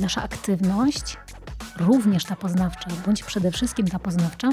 [0.00, 1.16] nasza aktywność,
[1.76, 4.48] również ta poznawcza, bądź przede wszystkim ta poznawcza,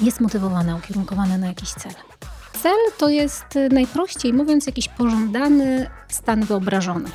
[0.00, 1.92] jest motywowana, ukierunkowana na jakiś cel.
[2.62, 7.10] Cel to jest y, najprościej mówiąc jakiś pożądany stan wyobrażony.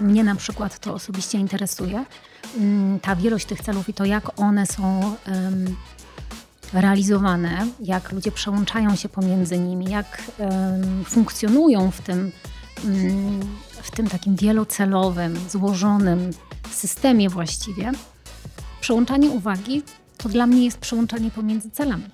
[0.00, 2.04] Mnie na przykład to osobiście interesuje.
[2.58, 5.76] Mm, ta wielość tych celów i to, jak one są um,
[6.72, 12.32] realizowane, jak ludzie przełączają się pomiędzy nimi, jak um, funkcjonują w tym,
[12.84, 13.40] um,
[13.82, 16.30] w tym takim wielocelowym, złożonym
[16.74, 17.92] systemie właściwie.
[18.80, 19.82] Przełączanie uwagi
[20.18, 22.04] to dla mnie jest przełączanie pomiędzy celami.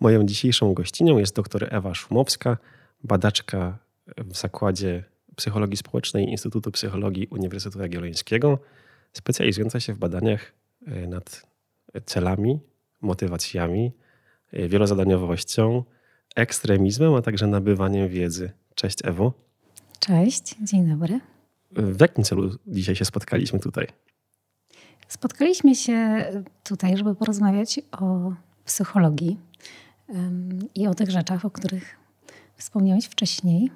[0.00, 2.56] Moją dzisiejszą gościnią jest dr Ewa Szumowska,
[3.04, 3.78] badaczka
[4.16, 5.04] w Zakładzie
[5.36, 8.58] Psychologii Społecznej Instytutu Psychologii Uniwersytetu Jagiellońskiego,
[9.12, 10.52] specjalizująca się w badaniach
[10.86, 11.46] e, nad
[12.04, 12.60] celami,
[13.00, 13.92] motywacjami,
[14.52, 15.84] e, wielozadaniowością,
[16.36, 18.52] ekstremizmem, a także nabywaniem wiedzy.
[18.74, 19.32] Cześć Ewo.
[20.00, 21.20] Cześć, dzień dobry.
[21.70, 23.86] W jakim celu dzisiaj się spotkaliśmy tutaj?
[25.08, 26.24] Spotkaliśmy się
[26.64, 28.32] tutaj, żeby porozmawiać o
[28.64, 29.38] psychologii
[30.74, 31.96] i o tych rzeczach, o których
[32.56, 33.70] wspomniałeś wcześniej.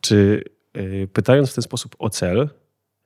[0.00, 0.44] Czy
[0.76, 2.48] y, pytając w ten sposób o cel,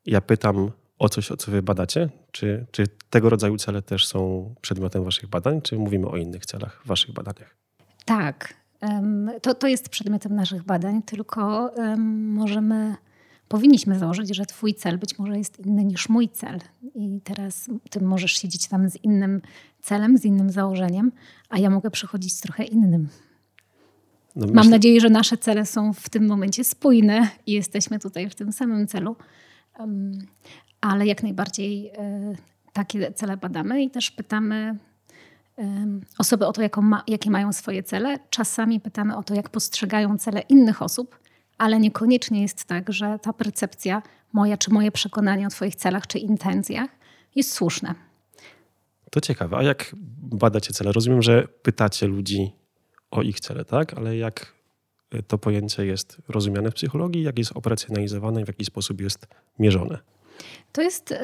[0.07, 2.09] ja pytam o coś, o co wy badacie?
[2.31, 6.81] Czy, czy tego rodzaju cele też są przedmiotem waszych badań, czy mówimy o innych celach
[6.84, 7.57] w waszych badaniach?
[8.05, 8.55] Tak,
[9.43, 12.97] to, to jest przedmiotem naszych badań, tylko możemy
[13.49, 16.59] powinniśmy założyć, że twój cel być może jest inny niż mój cel.
[16.95, 19.41] I teraz ty możesz siedzieć tam z innym
[19.81, 21.13] celem, z innym założeniem,
[21.49, 23.09] a ja mogę przychodzić z trochę innym.
[24.37, 24.71] No Mam myślę...
[24.71, 28.87] nadzieję, że nasze cele są w tym momencie spójne i jesteśmy tutaj w tym samym
[28.87, 29.17] celu.
[29.79, 30.19] Um,
[30.81, 31.93] ale jak najbardziej y,
[32.73, 34.79] takie cele badamy i też pytamy
[35.59, 35.62] y,
[36.19, 38.19] osoby o to, ma, jakie mają swoje cele.
[38.31, 41.19] Czasami pytamy o to, jak postrzegają cele innych osób
[41.59, 46.19] ale niekoniecznie jest tak, że ta percepcja moja, czy moje przekonanie o Twoich celach, czy
[46.19, 46.91] intencjach
[47.34, 47.95] jest słuszne.
[49.11, 49.56] To ciekawe.
[49.56, 50.92] A jak badacie cele?
[50.92, 52.53] Rozumiem, że pytacie ludzi
[53.10, 53.94] o ich cele, tak?
[53.94, 54.55] Ale jak
[55.27, 59.27] to pojęcie jest rozumiane w psychologii, jak jest operacjonalizowane i w jaki sposób jest
[59.59, 59.99] mierzone?
[60.72, 61.16] To jest, y,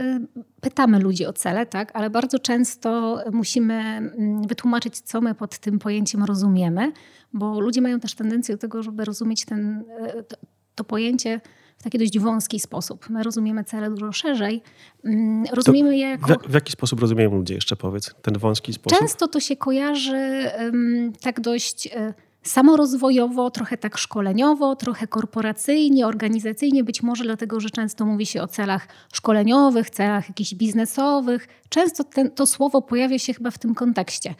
[0.60, 5.78] pytamy ludzi o cele, tak, ale bardzo często musimy mm, wytłumaczyć, co my pod tym
[5.78, 6.92] pojęciem rozumiemy,
[7.32, 9.84] bo ludzie mają też tendencję do tego, żeby rozumieć ten,
[10.18, 10.36] y, to,
[10.74, 11.40] to pojęcie
[11.78, 13.10] w taki dość wąski sposób.
[13.10, 14.62] My rozumiemy cele dużo szerzej.
[15.04, 16.34] Mm, rozumiemy to je jako...
[16.34, 18.98] W, w, jaki sposób rozumieją ludzie jeszcze powiedz, ten wąski sposób?
[18.98, 21.86] Często to się kojarzy um, tak dość...
[21.86, 22.14] Y,
[22.44, 28.46] samorozwojowo, trochę tak szkoleniowo, trochę korporacyjnie, organizacyjnie, być może dlatego, że często mówi się o
[28.46, 31.48] celach szkoleniowych, celach jakichś biznesowych.
[31.68, 34.34] Często ten, to słowo pojawia się chyba w tym kontekście.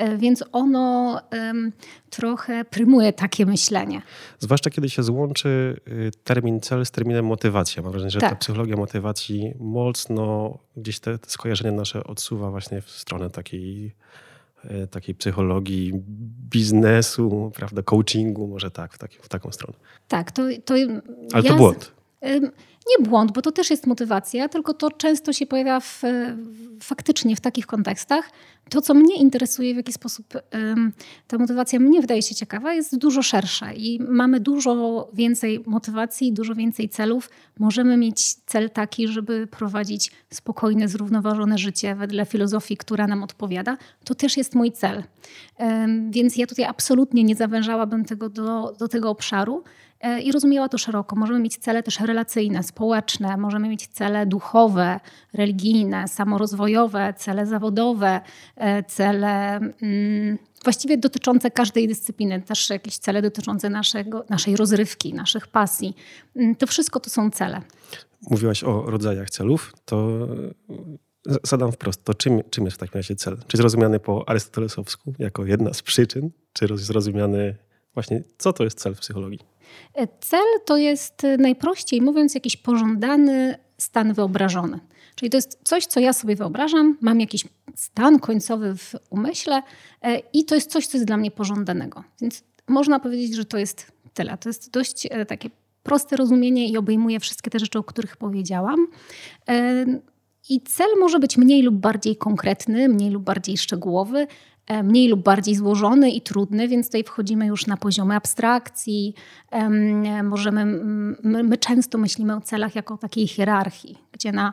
[0.00, 1.72] E, więc ono um,
[2.10, 4.02] trochę prymuje takie myślenie.
[4.38, 7.82] Zwłaszcza kiedy się złączy y, termin cel z terminem motywacja.
[7.82, 8.30] Mam wrażenie, że tak.
[8.30, 13.94] ta psychologia motywacji mocno gdzieś te, te skojarzenia nasze odsuwa właśnie w stronę takiej
[14.90, 15.92] takiej psychologii
[16.50, 19.78] biznesu, prawda, coachingu, może tak, w, taki, w taką stronę.
[20.08, 20.74] Tak, to, to
[21.32, 21.92] Ale ja to błąd.
[22.22, 26.02] Nie błąd, bo to też jest motywacja, tylko to często się pojawia w,
[26.82, 28.30] faktycznie w takich kontekstach.
[28.70, 30.26] To, co mnie interesuje, w jaki sposób
[31.26, 36.54] ta motywacja mnie wydaje się ciekawa, jest dużo szersza i mamy dużo więcej motywacji, dużo
[36.54, 37.30] więcej celów.
[37.58, 43.76] Możemy mieć cel taki, żeby prowadzić spokojne, zrównoważone życie wedle filozofii, która nam odpowiada.
[44.04, 45.02] To też jest mój cel.
[46.10, 49.64] Więc ja tutaj absolutnie nie zawężałabym tego do, do tego obszaru.
[50.00, 51.16] E, i rozumiała to szeroko.
[51.16, 55.00] Możemy mieć cele też relacyjne, społeczne, możemy mieć cele duchowe,
[55.34, 58.20] religijne, samorozwojowe, cele zawodowe,
[58.56, 65.46] e, cele mm, właściwie dotyczące każdej dyscypliny, też jakieś cele dotyczące naszego, naszej rozrywki, naszych
[65.46, 65.96] pasji.
[66.36, 67.62] Mm, to wszystko to są cele.
[68.30, 70.26] Mówiłaś o rodzajach celów, to
[71.44, 73.36] zadam wprost, to czym, czym jest w takim razie cel?
[73.36, 77.56] Czy jest rozumiany po arystotelesowsku jako jedna z przyczyn, czy jest rozumiany
[77.94, 79.38] właśnie, co to jest cel w psychologii?
[79.94, 84.80] E, cel to jest e, najprościej mówiąc jakiś pożądany stan wyobrażony.
[85.14, 87.44] Czyli to jest coś, co ja sobie wyobrażam, mam jakiś
[87.74, 89.62] stan końcowy w umyśle
[90.02, 92.04] e, i to jest coś, co jest dla mnie pożądanego.
[92.20, 94.38] Więc można powiedzieć, że to jest tyle.
[94.38, 95.50] To jest dość takie
[95.82, 98.86] proste rozumienie i obejmuje wszystkie te rzeczy, o których powiedziałam.
[100.48, 104.26] I cel może być mniej lub bardziej konkretny, mniej lub bardziej szczegółowy,
[104.82, 109.14] mniej lub bardziej złożony i trudny, więc tutaj wchodzimy już na poziomy abstrakcji.
[110.24, 110.64] Możemy,
[111.22, 114.52] my, my często myślimy o celach jako o takiej hierarchii, gdzie na,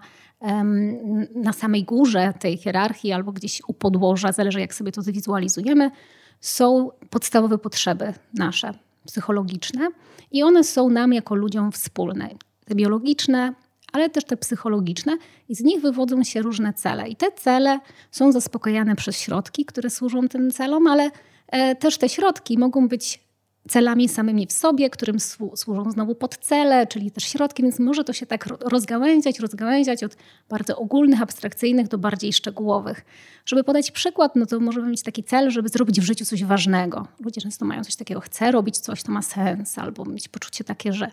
[1.36, 5.92] na samej górze tej hierarchii albo gdzieś u podłoża, zależy jak sobie to zwizualizujemy,
[6.40, 8.74] są podstawowe potrzeby nasze,
[9.06, 9.90] psychologiczne
[10.31, 12.30] i one są nam jako ludziom wspólne.
[12.66, 13.54] te biologiczne,
[13.94, 15.18] ale też te psychologiczne,
[15.50, 17.07] i z nich wywodzą się różne cele.
[17.07, 17.80] I te cele
[18.12, 21.12] są zaspokajane przez środki, które służą tym celom, ale
[21.48, 23.27] e, też te środki mogą być
[23.68, 25.19] celami samymi w sobie, którym
[25.56, 30.16] służą znowu podcele, czyli też środki, więc może to się tak rozgałęziać, rozgałęziać od
[30.50, 33.06] bardzo ogólnych, abstrakcyjnych do bardziej szczegółowych.
[33.46, 37.08] Żeby podać przykład, no to możemy mieć taki cel, żeby zrobić w życiu coś ważnego.
[37.19, 40.94] Ludzie często mają coś takiego, chcę robić coś, to ma sens, albo mieć poczucie takie,
[40.94, 41.12] że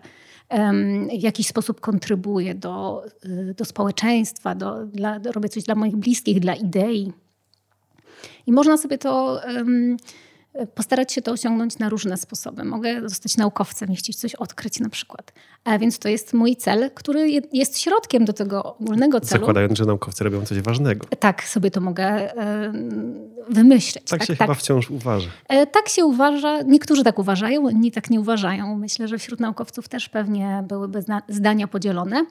[0.49, 5.95] um, w jakiś sposób kontrybuję do, y, do społeczeństwa, do, dla, robię coś dla moich
[5.95, 7.13] bliskich, dla idei.
[8.47, 9.41] I można sobie to...
[9.55, 9.97] Um,
[10.75, 12.63] postarać się to osiągnąć na różne sposoby.
[12.63, 15.33] Mogę zostać naukowcem i chcieć coś odkryć na przykład.
[15.63, 19.41] A więc to jest mój cel, który jest środkiem do tego ogólnego celu.
[19.41, 21.07] Zakładając, że naukowcy robią coś ważnego.
[21.19, 22.31] Tak, sobie to mogę
[23.49, 24.09] wymyśleć.
[24.09, 24.47] Tak, tak się tak.
[24.47, 25.29] chyba wciąż uważa.
[25.49, 26.61] E, tak się uważa.
[26.61, 28.77] Niektórzy tak uważają, inni tak nie uważają.
[28.77, 32.25] Myślę, że wśród naukowców też pewnie byłyby zdania podzielone,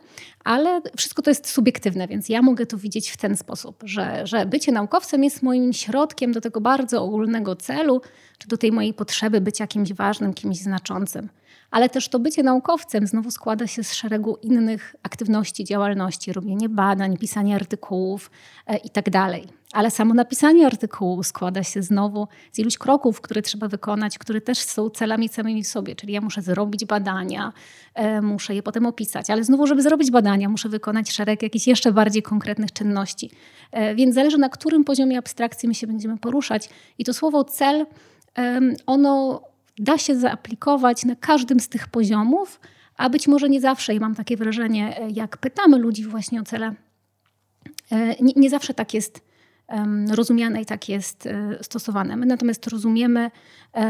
[0.45, 4.47] ale wszystko to jest subiektywne, więc ja mogę to widzieć w ten sposób, że, że
[4.47, 8.01] bycie naukowcem jest moim środkiem do tego bardzo ogólnego celu,
[8.39, 11.29] czy do tej mojej potrzeby bycia kimś ważnym, kimś znaczącym.
[11.75, 17.17] Ale też to bycie naukowcem znowu składa się z szeregu innych aktywności, działalności, robienie badań,
[17.17, 18.31] pisanie artykułów
[18.67, 19.11] e, itd.
[19.11, 19.33] Tak
[19.73, 24.59] Ale samo napisanie artykułu składa się znowu z iluś kroków, które trzeba wykonać, które też
[24.59, 25.97] są celami samymi w sobie.
[25.97, 27.53] Czyli ja muszę zrobić badania,
[27.95, 31.93] e, muszę je potem opisać, ale znowu, żeby zrobić badania, muszę wykonać szereg jakichś jeszcze
[31.93, 33.31] bardziej konkretnych czynności.
[33.73, 36.69] E, więc zależy na którym poziomie abstrakcji my się będziemy poruszać.
[36.99, 37.87] I to słowo cel
[38.87, 39.43] ono
[39.79, 42.61] da się zaaplikować na każdym z tych poziomów,
[42.97, 46.45] a być może nie zawsze, i mam takie wrażenie, e, jak pytamy ludzi właśnie o
[46.45, 46.75] cele,
[47.93, 49.35] e, nie, nie zawsze tak jest
[50.11, 52.17] rozumiane i tak jest e, stosowane.
[52.17, 53.31] My natomiast rozumiemy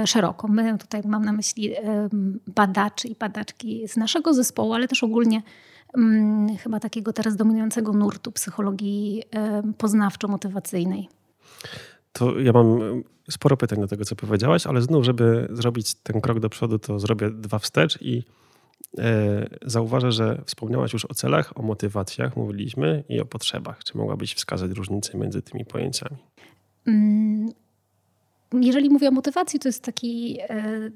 [0.04, 0.48] szeroko.
[0.48, 1.74] My tutaj mam na myśli
[2.46, 5.42] badaczy i badaczki z naszego zespołu, ale też ogólnie
[5.94, 9.22] mm, chyba takiego teraz dominującego nurtu psychologii
[9.78, 11.06] poznawczo-motywacyjnej.
[12.18, 12.78] To ja mam
[13.30, 16.98] sporo pytań do tego, co powiedziałaś, ale znów, żeby zrobić ten krok do przodu, to
[16.98, 18.22] zrobię dwa wstecz i
[18.98, 23.84] e, zauważę, że wspomniałaś już o celach, o motywacjach, mówiliśmy i o potrzebach.
[23.84, 26.16] Czy mogłabyś wskazać różnicę między tymi pojęciami?
[26.86, 27.48] Mm,
[28.52, 30.90] jeżeli mówię o motywacji, to jest taki e,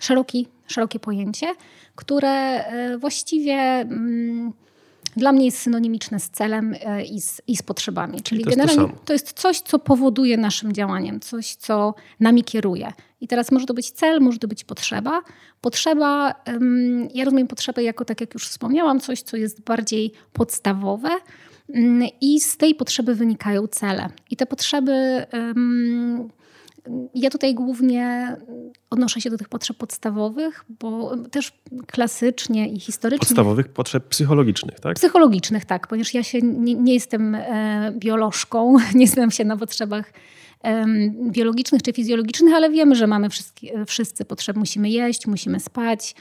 [0.00, 1.54] szeroki, szerokie pojęcie,
[1.94, 3.86] które e, właściwie.
[5.18, 8.22] Dla mnie jest synonimiczne z celem e, i z, i z potrzebami.
[8.22, 12.92] Czyli to generalnie to, to, jest coś, co powoduje naszym działaniem, coś, co nami kieruje.
[13.20, 15.22] I teraz może to być cel, może to być potrzeba.
[15.60, 16.34] Potrzeba,
[17.14, 21.08] ja rozumiem potrzebę jako, tak jak już wspomniałam, coś, co jest bardziej podstawowe.
[21.74, 24.08] Mm, I z tej potrzeby wynikają cele.
[24.30, 25.26] I te potrzeby
[27.14, 28.36] ja tutaj głównie
[28.90, 31.52] odnoszę się do tych potrzeb podstawowych, bo też
[31.86, 33.26] klasycznie i historycznie.
[33.26, 34.96] Podstawowych potrzeb psychologicznych, tak?
[34.96, 40.12] Psychologicznych, tak, ponieważ ja się nie, nie jestem e, biolożką, nie znam się na potrzebach
[41.30, 44.58] biologicznych czy fizjologicznych, ale wiemy, że mamy wszyscy, wszyscy potrzeby.
[44.58, 46.14] Musimy jeść, musimy spać,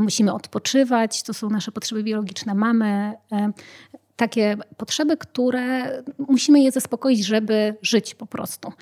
[0.00, 1.22] musimy odpoczywać.
[1.22, 2.54] To są nasze potrzeby biologiczne.
[2.54, 3.12] Mamy
[4.16, 8.72] takie potrzeby, które musimy je zaspokoić, żeby żyć po prostu.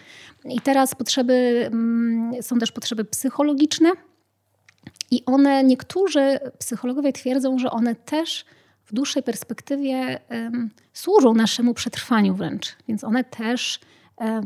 [0.45, 3.93] I teraz potrzeby, mm, są też potrzeby psychologiczne,
[5.11, 8.45] i one, niektórzy psychologowie twierdzą, że one też
[8.85, 12.77] w dłuższej perspektywie um, służą naszemu przetrwaniu wręcz.
[12.89, 13.81] Więc one też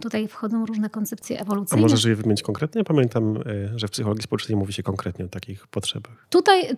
[0.03, 1.81] tutaj wchodzą różne koncepcje ewolucyjne.
[1.81, 2.85] A możesz je wymienić konkretnie?
[2.85, 6.27] Pamiętam, e, że w psychologii społecznej mówi się konkretnie o takich potrzebach.
[6.31, 6.77] Tutaj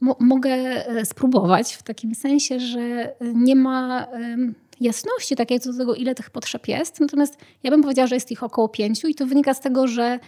[0.00, 4.06] mogę e, spróbować w takim sensie, że nie ma
[4.80, 7.00] jasności takiej co do tego, ile tych potrzeb jest.
[7.00, 10.18] Natomiast ja bym powiedziała, że jest ich około pięciu i to wynika z tego, że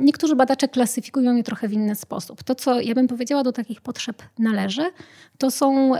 [0.00, 2.42] Niektórzy badacze klasyfikują je trochę w inny sposób.
[2.42, 4.82] To, co ja bym powiedziała do takich potrzeb należy,
[5.38, 5.92] to są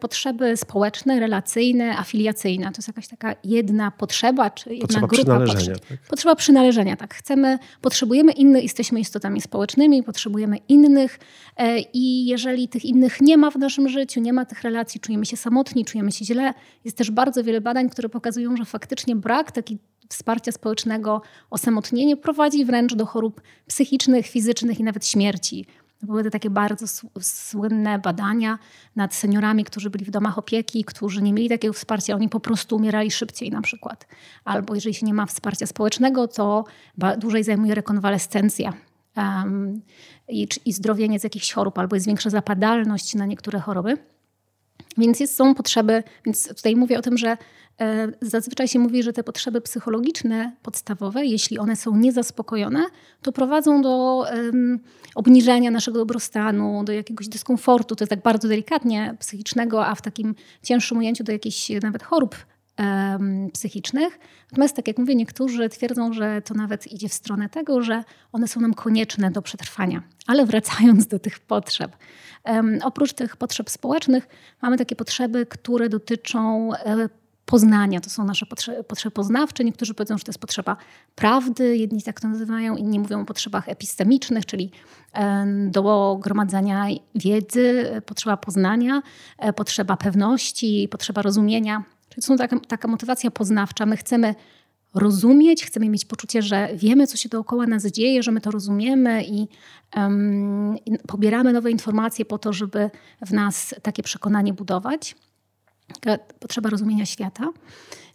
[0.00, 2.64] potrzeby społeczne, relacyjne, afiliacyjne.
[2.64, 5.78] To jest jakaś taka jedna potrzeba, czy jedna potrzeba grupa przynależenia.
[5.88, 5.98] Tak?
[6.08, 7.14] Potrzeba przynależenia, tak.
[7.14, 11.18] Chcemy, potrzebujemy innych, jesteśmy istotami społecznymi, potrzebujemy innych
[11.56, 15.26] e, i jeżeli tych innych nie ma w naszym życiu, nie ma tych relacji, czujemy
[15.26, 16.54] się samotni, czujemy się źle.
[16.84, 22.64] Jest też bardzo wiele badań, które pokazują, że faktycznie brak takiej wsparcia społecznego, osamotnienie prowadzi
[22.64, 25.66] wręcz do chorób psychicznych, fizycznych i nawet śmierci.
[26.02, 26.86] Były to takie bardzo
[27.20, 28.58] słynne badania
[28.96, 32.76] nad seniorami, którzy byli w domach opieki, którzy nie mieli takiego wsparcia, oni po prostu
[32.76, 34.06] umierali szybciej na przykład.
[34.44, 36.64] Albo jeżeli się nie ma wsparcia społecznego, to
[37.18, 38.72] dłużej zajmuje rekonwalescencja
[39.16, 39.80] um,
[40.28, 43.96] i, i zdrowienie z jakichś chorób, albo jest większa zapadalność na niektóre choroby.
[44.98, 47.36] Więc jest, są potrzeby, więc tutaj mówię o tym, że
[48.20, 52.84] zazwyczaj się mówi, że te potrzeby psychologiczne podstawowe, jeśli one są niezaspokojone,
[53.22, 54.80] to prowadzą do um,
[55.14, 60.34] obniżenia naszego dobrostanu, do jakiegoś dyskomfortu, to jest tak bardzo delikatnie psychicznego, a w takim
[60.62, 62.36] cięższym ujęciu do jakichś nawet chorób
[62.78, 64.18] um, psychicznych.
[64.52, 68.48] Natomiast, tak jak mówię, niektórzy twierdzą, że to nawet idzie w stronę tego, że one
[68.48, 70.02] są nam konieczne do przetrwania.
[70.26, 71.96] Ale wracając do tych potrzeb.
[72.44, 74.28] Um, oprócz tych potrzeb społecznych
[74.62, 77.08] mamy takie potrzeby, które dotyczą um,
[77.48, 78.00] poznania.
[78.00, 79.64] To są nasze potrzeby, potrzeby poznawcze.
[79.64, 80.76] Niektórzy powiedzą, że to jest potrzeba
[81.14, 84.70] prawdy, jedni tak to nazywają, inni mówią o potrzebach epistemicznych, czyli
[85.70, 89.02] do gromadzenia wiedzy, potrzeba poznania,
[89.38, 91.84] e, potrzeba pewności, potrzeba rozumienia.
[92.08, 93.86] Czyli to są taka, taka motywacja poznawcza.
[93.86, 94.34] My chcemy
[94.94, 99.24] rozumieć, chcemy mieć poczucie, że wiemy, co się dookoła nas dzieje, że my to rozumiemy
[99.24, 99.48] i,
[99.96, 102.90] um, i pobieramy nowe informacje po to, żeby
[103.26, 105.16] w nas takie przekonanie budować.
[106.40, 107.48] Potrzeba rozumienia świata.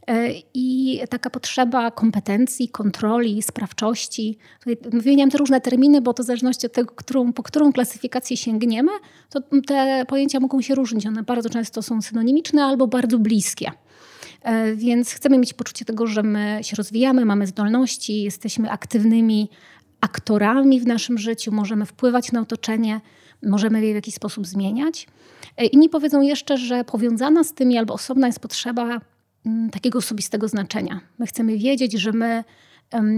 [0.07, 4.37] E, I taka potrzeba kompetencji, kontroli, sprawczości.
[4.81, 8.91] Wymieniam te różne terminy, bo to w zależności od tego, którą, po którą klasyfikację sięgniemy,
[9.29, 11.05] to te pojęcia mogą się różnić.
[11.05, 13.71] One bardzo często są synonimiczne albo bardzo bliskie.
[14.41, 19.49] E, więc chcemy mieć poczucie tego, że my się rozwijamy, mamy zdolności, jesteśmy aktywnymi
[20.01, 23.01] aktorami w naszym życiu, możemy wpływać na otoczenie,
[23.45, 25.07] możemy je w jakiś sposób zmieniać.
[25.57, 28.99] E, inni powiedzą jeszcze, że powiązana z tymi albo osobna jest potrzeba
[29.45, 30.99] mm, takiego osobistego znaczenia.
[31.19, 32.43] My chcemy wiedzieć, że my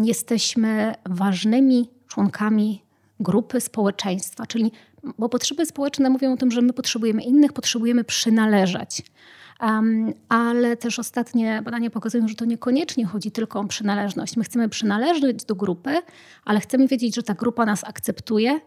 [0.04, 2.82] jesteśmy ważnymi członkami
[3.20, 4.72] grupy społeczeństwa, czyli
[5.20, 9.04] bo potrzeby społeczne mówią o tym, że my potrzebujemy innych, potrzebujemy przynależeć.
[9.62, 14.38] Um, ale też ostatnie badania pokazują, że to niekoniecznie chodzi tylko o przynależność.
[14.38, 16.02] My chcemy przynależeć do grupy,
[16.46, 18.60] ale chcemy wiedzieć, że ta grupa nas akceptuje,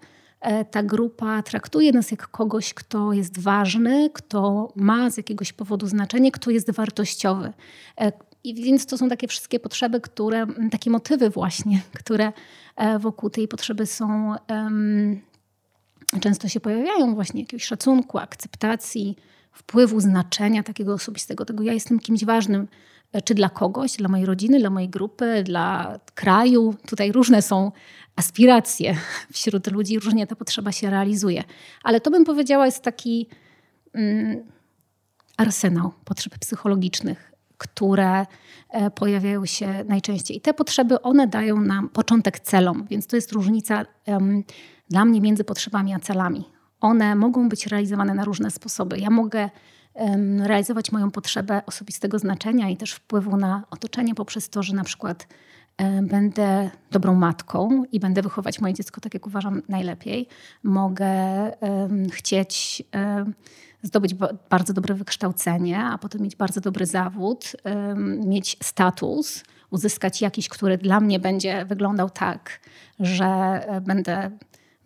[0.71, 6.33] ta grupa traktuje nas jak kogoś, kto jest ważny, kto ma z jakiegoś powodu znaczenie,
[6.33, 7.52] kto jest wartościowy.
[8.00, 8.12] E,
[8.45, 12.33] I więc to są takie wszystkie potrzeby, które, takie motywy właśnie, które
[12.76, 15.21] e, wokół tej potrzeby są, um,
[16.21, 19.16] często się pojawiają właśnie jakiegoś szacunku, akceptacji,
[19.52, 22.68] wpływu, znaczenia takiego osobistego, tego ja jestem kimś ważnym,
[23.12, 26.75] e, czy dla kogoś, dla mojej rodziny, dla mojej grupy, dla kraju.
[26.87, 27.73] Tutaj różne są
[28.18, 28.96] aspiracje
[29.32, 31.44] wśród ludzi, różnie ta potrzeba się realizuje.
[31.82, 33.28] Ale to bym powiedziała jest taki
[33.92, 34.44] mm,
[35.37, 38.26] arsenał potrzeb psychologicznych, które
[38.70, 40.37] e, pojawiają się najczęściej.
[40.37, 43.87] I te potrzeby, one dają nam początek celom, więc to jest różnica
[44.90, 46.44] dla mnie między potrzebami a celami
[46.80, 48.98] one mogą być realizowane na różne sposoby.
[48.98, 49.50] Ja mogę
[50.38, 55.26] realizować moją potrzebę osobistego znaczenia i też wpływu na otoczenie poprzez to, że na przykład
[56.02, 60.28] będę dobrą matką i będę wychować moje dziecko tak, jak uważam najlepiej.
[60.62, 61.08] Mogę
[62.12, 62.82] chcieć
[63.82, 64.14] zdobyć
[64.50, 67.56] bardzo dobre wykształcenie, a potem mieć bardzo dobry zawód,
[68.25, 72.61] mieć status, uzyskać jakiś, który dla mnie będzie wyglądał tak,
[73.00, 74.30] że e, będę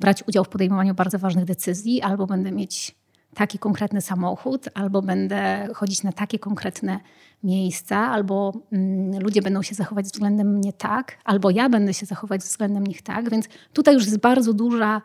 [0.01, 2.97] brać udział w podejmowaniu bardzo ważnych decyzji, albo będę mieć
[3.35, 7.01] taki konkretny samochód, albo będę chodzić na takie konkretne
[7.45, 12.41] miejsca, albo mm, ludzie będą się zachować względem mnie tak, albo ja będę się zachować
[12.41, 13.31] względem nich tak.
[13.31, 15.03] Więc tutaj już jest bardzo duża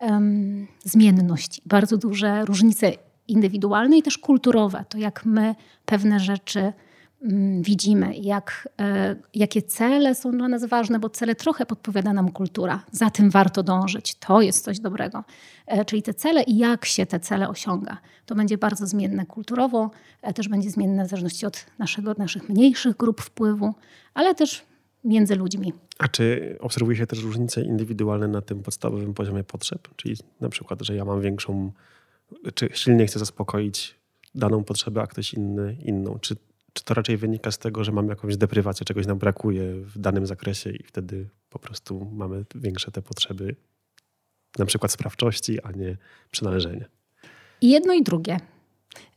[0.00, 2.92] um, zmienność, bardzo duże różnice
[3.28, 4.84] indywidualne i też kulturowe.
[4.88, 6.72] To jak my pewne rzeczy
[7.60, 12.84] widzimy, jak, e, jakie cele są dla nas ważne, bo cele trochę podpowiada nam kultura.
[12.92, 15.24] Za tym warto dążyć, to jest coś dobrego.
[15.66, 17.98] E, czyli te cele i jak się te cele osiąga.
[18.26, 19.90] To będzie bardzo zmienne kulturowo,
[20.22, 23.74] e, też będzie zmienne w zależności od naszego, naszych mniejszych grup wpływu,
[24.14, 24.64] ale też
[25.04, 25.72] między ludźmi.
[25.98, 29.88] A czy obserwuje się też różnice indywidualne na tym podstawowym poziomie potrzeb?
[29.96, 31.72] Czyli na przykład, że ja mam większą,
[32.54, 33.94] czy silniej chcę zaspokoić
[34.34, 36.18] daną potrzebę, a ktoś inny inną?
[36.18, 36.36] Czy
[36.72, 40.26] czy to raczej wynika z tego, że mamy jakąś deprywację, czegoś nam brakuje w danym
[40.26, 43.56] zakresie i wtedy po prostu mamy większe te potrzeby,
[44.58, 45.96] na przykład sprawczości, a nie
[46.30, 46.84] przynależenia?
[47.62, 48.36] Jedno i drugie.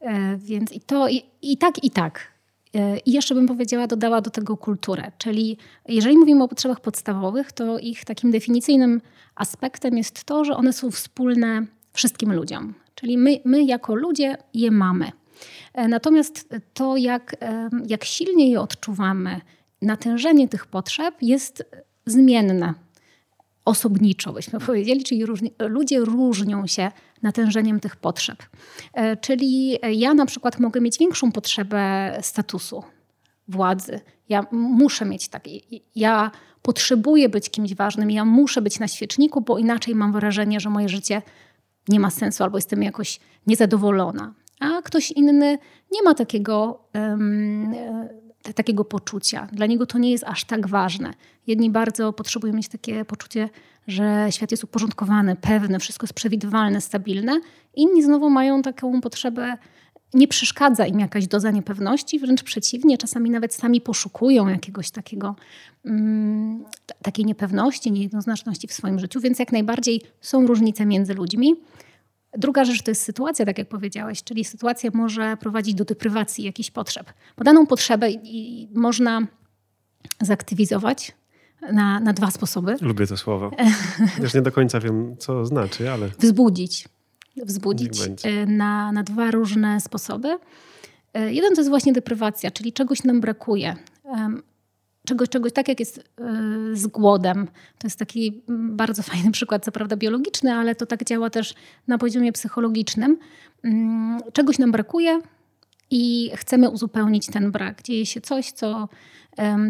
[0.02, 2.32] E, więc i to i, i tak, i tak.
[2.76, 5.12] E, I jeszcze bym powiedziała, dodała do tego kulturę.
[5.18, 5.58] Czyli
[5.88, 9.02] jeżeli mówimy o potrzebach podstawowych, to ich takim definicyjnym
[9.36, 12.74] aspektem jest to, że one są wspólne wszystkim ludziom.
[12.96, 15.12] Czyli my, my jako ludzie je mamy.
[15.74, 19.42] E, natomiast to, jak, e, jak silnie je odczuwamy,
[19.82, 21.64] natężenie tych potrzeb jest
[22.06, 22.74] zmienne,
[23.66, 28.44] osobniczo byśmy powiedzieli, czyli różni, ludzie różnią się natężeniem tych potrzeb.
[28.94, 32.84] E, czyli ja na przykład mogę mieć większą potrzebę statusu,
[33.48, 34.00] władzy.
[34.30, 35.44] Ja muszę mieć tak,
[35.96, 40.70] ja potrzebuję być kimś ważnym, ja muszę być na świeczniku, bo inaczej mam wrażenie, że
[40.70, 41.22] moje życie
[41.88, 44.34] nie ma sensu albo jestem jakoś niezadowolona.
[44.60, 45.58] A ktoś inny
[45.92, 47.74] nie ma takiego, um,
[48.56, 49.48] takiego poczucia.
[49.52, 51.14] Dla niego to nie jest aż tak ważne.
[51.48, 53.50] Jedni bardzo potrzebują mieć takie poczucie,
[53.88, 57.42] że świat jest uporządkowany, pewny, wszystko jest przewidywalne, stabilne.
[57.76, 59.58] Inni znowu mają taką potrzebę
[60.14, 65.36] nie przeszkadza im jakaś doza niepewności, wręcz przeciwnie, czasami nawet sami poszukują jakiegoś takiego,
[65.86, 66.66] um,
[67.02, 71.56] takiej niepewności, niejednoznaczności w swoim życiu, więc jak najbardziej są różnice między ludźmi.
[72.38, 76.72] Druga rzecz to jest sytuacja, tak jak powiedziałeś, czyli sytuacja może prowadzić do deprywacji jakichś
[76.72, 77.14] potrzeb.
[77.38, 79.28] Bo daną potrzebę i można
[80.22, 81.12] zaktywizować
[81.72, 82.76] na, na dwa sposoby.
[82.82, 83.52] Lubię to słowo.
[84.22, 86.10] Też nie do końca wiem, co znaczy, ale.
[86.20, 86.88] Wzbudzić
[87.44, 90.38] wzbudzić e, na, na dwa różne sposoby.
[91.14, 93.76] E, jeden to jest właśnie deprywacja, czyli czegoś nam brakuje.
[95.06, 96.24] Czegoś, czegoś tak jak jest e,
[96.74, 97.48] z głodem.
[97.78, 101.54] To jest taki bardzo fajny przykład, co prawda biologiczny, ale to tak działa też
[101.88, 103.18] na poziomie psychologicznym.
[103.64, 105.22] Mm, czegoś nam brakuje
[105.98, 107.84] i chcemy uzupełnić ten brak.
[107.84, 108.90] Dzieje się coś, co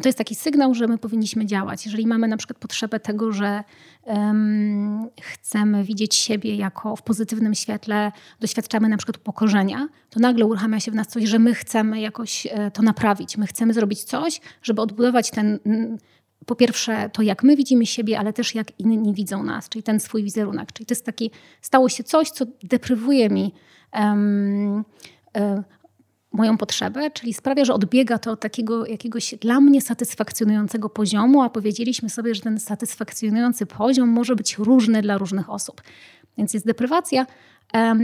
[0.02, 1.86] to jest taki sygnał, że my powinniśmy działać.
[1.86, 3.64] Jeżeli mamy na przykład potrzebę tego, że
[4.04, 10.80] um, chcemy widzieć siebie jako w pozytywnym świetle, doświadczamy na przykład upokorzenia, to nagle uruchamia
[10.80, 13.38] się w nas coś, że my chcemy jakoś e, to naprawić.
[13.38, 15.60] My chcemy zrobić coś, żeby odbudować ten
[16.46, 20.00] po pierwsze to, jak my widzimy siebie, ale też jak inni widzą nas, czyli ten
[20.00, 20.72] swój wizerunek.
[20.74, 23.54] Czyli to jest taki, stało się coś, co deprywuje mi
[23.94, 24.84] um,
[26.36, 31.50] moją potrzebę, czyli sprawia, że odbiega to od takiego jakiegoś dla mnie satysfakcjonującego poziomu, a
[31.50, 35.82] powiedzieliśmy sobie, że ten satysfakcjonujący poziom może być różny dla różnych osób.
[36.38, 37.26] Więc jest deprywacja,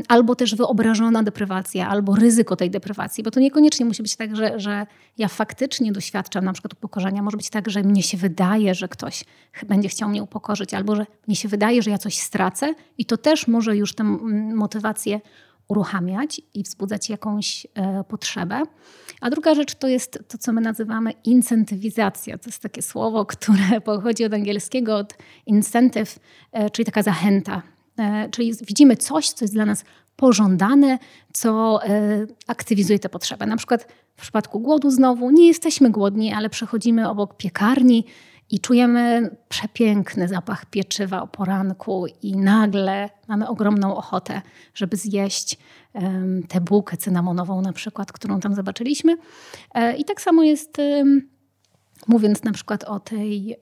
[0.08, 4.60] albo też wyobrażona deprywacja, albo ryzyko tej deprywacji, bo to niekoniecznie musi być tak, że,
[4.60, 4.86] że
[5.18, 7.22] ja faktycznie doświadczam na przykład upokorzenia.
[7.22, 9.24] Może być tak, że mnie się wydaje, że ktoś
[9.68, 13.18] będzie chciał mnie upokorzyć, albo że mnie się wydaje, że ja coś stracę i to
[13.18, 14.04] też może już tę
[14.54, 15.22] motywację
[15.72, 18.64] uruchamiać i wzbudzać jakąś e, potrzebę.
[19.22, 22.38] A druga rzecz to jest to, co my nazywamy incentywizacja.
[22.38, 25.14] To jest takie słowo, które pochodzi od angielskiego, od
[25.46, 26.20] incentive,
[26.52, 27.62] e, czyli taka zachęta.
[27.98, 29.84] E, czyli widzimy coś, co jest dla nas
[30.16, 31.00] pożądane,
[31.34, 31.80] co
[32.48, 33.46] aktywizuje tę potrzebę.
[33.46, 38.06] Na przykład w przypadku głodu znowu nie jesteśmy głodni, ale przechodzimy obok piekarni
[38.52, 44.42] i czujemy przepiękny zapach pieczywa o poranku, i nagle mamy ogromną ochotę,
[44.74, 45.58] żeby zjeść
[46.48, 49.18] tę bułkę cynamonową, na przykład, którą tam zobaczyliśmy.
[49.74, 50.78] E, I tak samo jest
[52.08, 53.58] mówiąc na przykład o, tej,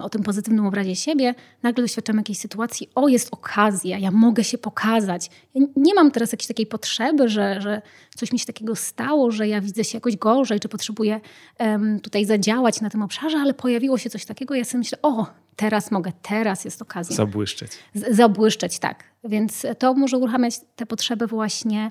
[0.00, 4.58] o tym pozytywnym obrazie siebie, nagle doświadczam jakiejś sytuacji, o jest okazja, ja mogę się
[4.58, 5.30] pokazać.
[5.54, 7.82] Ja nie mam teraz jakiejś takiej potrzeby, że, że
[8.16, 11.20] coś mi się takiego stało, że ja widzę się jakoś gorzej, czy potrzebuję
[11.58, 15.26] um, tutaj zadziałać na tym obszarze, ale pojawiło się coś takiego, ja sobie myślę, o
[15.56, 17.16] teraz mogę, teraz jest okazja.
[17.16, 17.72] Zabłyszczeć.
[17.94, 19.04] Z, zabłyszczeć, tak.
[19.24, 21.90] Więc to może uruchamiać te potrzeby właśnie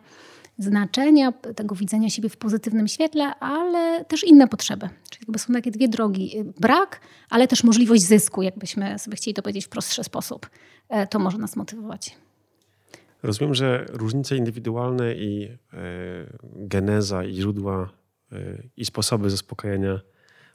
[0.57, 4.89] znaczenia, tego widzenia siebie w pozytywnym świetle, ale też inne potrzeby.
[5.09, 6.43] Czyli jakby są takie dwie drogi.
[6.59, 10.49] Brak, ale też możliwość zysku, jakbyśmy sobie chcieli to powiedzieć w prostszy sposób.
[10.89, 12.17] E, to może nas motywować.
[13.23, 15.77] Rozumiem, że różnice indywidualne i e,
[16.43, 17.89] geneza i źródła
[18.31, 18.37] e,
[18.77, 19.99] i sposoby zaspokajania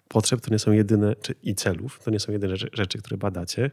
[0.09, 3.17] potrzeb to nie są jedyne, czy, i celów, to nie są jedyne rzeczy, rzeczy które
[3.17, 3.71] badacie.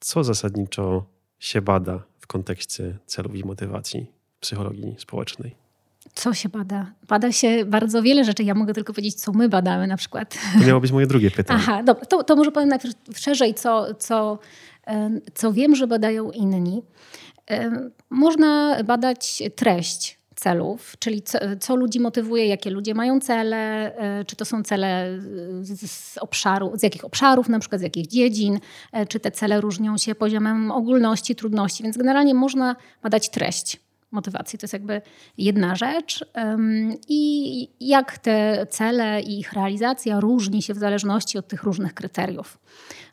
[0.00, 1.06] Co zasadniczo
[1.38, 4.15] się bada w kontekście celów i motywacji
[4.46, 5.54] psychologii społecznej?
[6.14, 6.92] Co się bada?
[7.08, 8.42] Bada się bardzo wiele rzeczy.
[8.42, 10.38] Ja mogę tylko powiedzieć, co my badamy na przykład.
[10.58, 11.60] To miało być moje drugie pytanie.
[11.62, 12.06] Aha, dobra.
[12.06, 14.38] To, to może powiem najpierw szerzej, co, co,
[15.34, 16.82] co wiem, że badają inni.
[18.10, 24.36] Można badać treść celów, czyli co, co, ludzi motywuje, jakie ludzie mają cele, e, czy
[24.36, 25.18] to są cele
[25.62, 28.58] z, obszaru, z jakich obszarów, na przykład z jakich dziedzin,
[28.92, 33.85] e, czy te cele różnią się poziomem ogólności, trudności, więc generalnie można badać treść
[34.16, 34.58] motywacji.
[34.58, 35.02] To jest jakby
[35.38, 36.24] jedna rzecz.
[37.08, 42.58] I jak te cele i ich realizacja różni się w zależności od tych różnych kryteriów.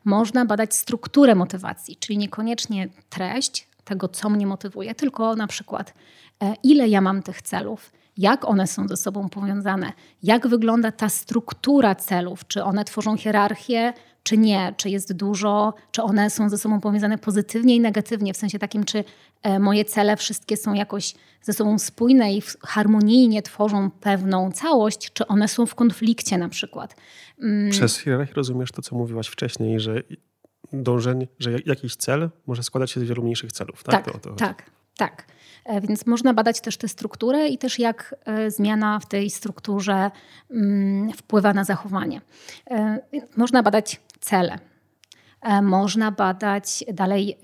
[0.04, 5.94] Można badać strukturę motywacji, czyli niekoniecznie treść tego, co mnie motywuje, tylko na przykład
[6.42, 11.08] e, ile ja mam tych celów, jak one są ze sobą powiązane, jak wygląda ta
[11.08, 13.92] struktura celów, czy one tworzą hierarchię,
[14.24, 18.36] czy nie, czy jest dużo, czy one są ze sobą powiązane pozytywnie i negatywnie, w
[18.36, 19.04] sensie takim, czy
[19.42, 25.26] e, moje cele wszystkie są jakoś ze sobą spójne i harmonijnie tworzą pewną całość, czy
[25.26, 26.96] one są w konflikcie na przykład.
[27.42, 27.70] Mm.
[27.70, 30.02] Przez hierarchię rozumiesz to, co mówiłaś wcześniej, że
[30.72, 34.04] dążenie, że jakiś cel może składać się z wielu mniejszych celów, tak?
[34.04, 35.26] Tak, to, to tak, tak.
[35.64, 40.10] E, więc można badać też tę strukturę i też jak e, zmiana w tej strukturze
[40.50, 42.20] mm, wpływa na zachowanie.
[43.36, 44.58] Można badać cele.
[45.62, 47.38] Można badać dalej,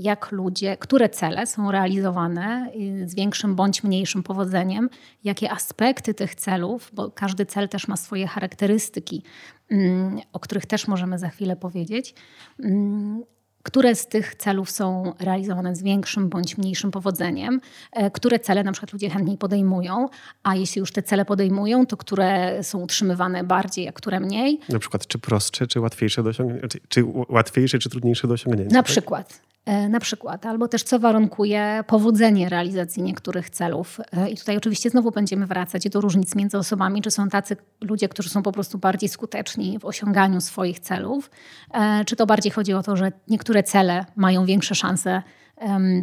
[0.00, 2.70] jak ludzie, które cele są realizowane
[3.04, 4.90] z większym bądź mniejszym powodzeniem,
[5.24, 9.22] jakie aspekty tych celów, bo każdy cel też ma swoje charakterystyki,
[9.70, 12.14] mm, o których też możemy za chwilę powiedzieć
[12.60, 13.22] mm,
[13.62, 17.60] które z tych celów są realizowane z większym bądź mniejszym powodzeniem,
[17.92, 20.08] e, które cele na przykład ludzie chętniej podejmują,
[20.42, 24.60] a jeśli już te cele podejmują, to które są utrzymywane bardziej, a które mniej.
[24.68, 28.74] Na przykład czy prostsze, czy łatwiejsze do osiągnięcia, czy, czy łatwiejsze, czy trudniejsze do osiągnięcia?
[28.74, 28.86] Na tak?
[28.86, 29.40] przykład.
[29.68, 34.00] E, na przykład, albo też co warunkuje powodzenie realizacji niektórych celów.
[34.12, 38.08] E, I tutaj oczywiście znowu będziemy wracać do różnic między osobami, czy są tacy ludzie,
[38.08, 41.30] którzy są po prostu bardziej skuteczni w osiąganiu swoich celów,
[41.74, 45.22] e, czy to bardziej chodzi o to, że niektóre cele mają większe szanse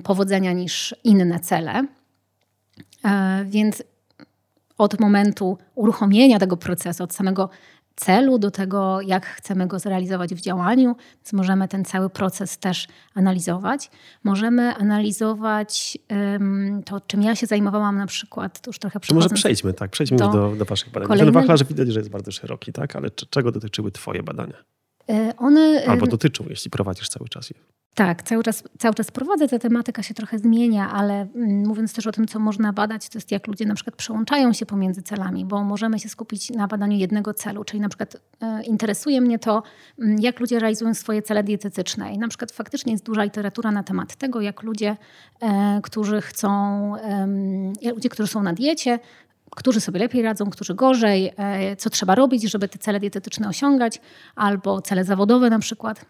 [0.03, 1.85] powodzenia niż inne cele.
[3.45, 3.83] Więc
[4.77, 7.49] od momentu uruchomienia tego procesu, od samego
[7.95, 12.87] celu, do tego, jak chcemy go zrealizować w działaniu, więc możemy ten cały proces też
[13.15, 13.91] analizować.
[14.23, 19.29] Możemy analizować um, to, czym ja się zajmowałam na przykład, to już trochę To może
[19.29, 21.07] przejdźmy, tak, przejdźmy do, do, do waszych badań.
[21.07, 21.31] Kolejny...
[21.31, 24.63] Ten wachlarz widać, że jest bardzo szeroki, tak, ale czego dotyczyły twoje badania?
[25.09, 25.83] E, one...
[25.87, 27.55] Albo dotyczą, jeśli prowadzisz cały czas je.
[27.95, 32.07] Tak, cały czas, cały czas prowadzę, ta tematyka się trochę zmienia, ale mm, mówiąc też
[32.07, 35.45] o tym, co można badać, to jest jak ludzie na przykład przełączają się pomiędzy celami,
[35.45, 39.63] bo możemy się skupić na badaniu jednego celu, czyli na przykład e, interesuje mnie to,
[39.99, 43.83] mm, jak ludzie realizują swoje cele dietetyczne i na przykład faktycznie jest duża literatura na
[43.83, 44.97] temat tego, jak ludzie,
[45.41, 46.49] e, którzy chcą,
[46.95, 47.27] e,
[47.93, 48.99] ludzie, którzy są na diecie,
[49.55, 54.01] którzy sobie lepiej radzą, którzy gorzej, e, co trzeba robić, żeby te cele dietetyczne osiągać,
[54.35, 56.05] albo cele zawodowe na przykład.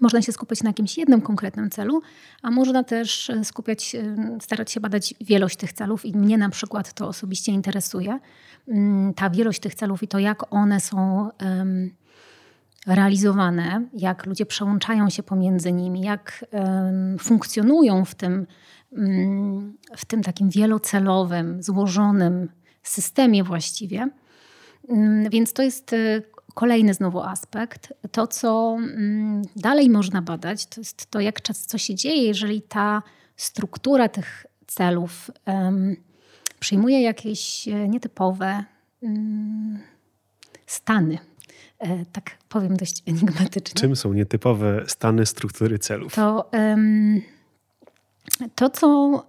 [0.00, 2.02] Można się skupić na jakimś jednym konkretnym celu,
[2.42, 6.48] a można też e, skupiać, e, starać się badać wielość tych celów i mnie na
[6.48, 8.18] przykład to osobiście interesuje.
[8.68, 11.28] Mm, ta wielość tych celów i to, jak one są
[12.86, 16.44] realizowane, jak ludzie przełączają się pomiędzy nimi, jak
[17.18, 18.46] funkcjonują w tym,
[19.96, 22.48] w tym takim wielocelowym, złożonym
[22.82, 24.08] systemie właściwie.
[24.88, 26.22] Mm, więc to jest e,
[26.58, 31.78] Kolejny znowu aspekt, to co mm, dalej można badać, to jest to, jak czas, co
[31.78, 33.02] się dzieje, jeżeli ta
[33.36, 35.96] struktura tych celów um,
[36.60, 38.64] przyjmuje jakieś e, nietypowe
[39.00, 39.78] um,
[40.66, 41.18] stany.
[41.78, 43.80] E, tak powiem dość enigmatycznie.
[43.80, 46.14] Czym są nietypowe stany struktury celów?
[46.14, 47.20] To, um,
[48.54, 49.24] to co.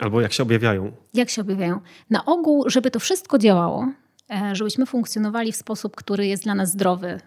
[0.00, 0.92] Albo jak się objawiają.
[1.14, 1.80] Jak się objawiają.
[2.10, 3.88] Na ogół, żeby to wszystko działało,
[4.30, 7.20] E, żebyśmy funkcjonowali w sposób, który jest dla nas zdrowy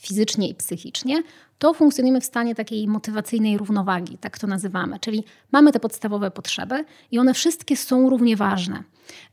[0.00, 1.22] fizycznie i psychicznie,
[1.58, 4.98] to funkcjonujemy w stanie takiej motywacyjnej równowagi, tak to nazywamy.
[5.00, 8.82] Czyli mamy te podstawowe potrzeby i one wszystkie są równie ważne.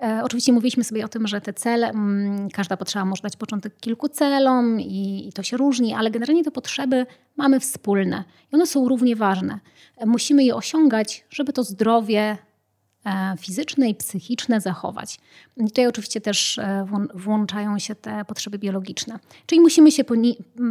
[0.04, 3.80] E, oczywiście mówiliśmy sobie o tym, że te cele, mm, każda potrzeba może dać początek
[3.80, 7.06] kilku celom i, i to się różni, ale generalnie te potrzeby
[7.38, 9.60] mamy wspólne i one są równie ważne.
[9.97, 12.38] E, musimy je osiągać, żeby to zdrowie
[13.39, 15.19] fizyczne i psychiczne zachować.
[15.57, 19.19] I tutaj oczywiście też e, włączają się te potrzeby biologiczne.
[19.45, 20.03] Czyli musimy się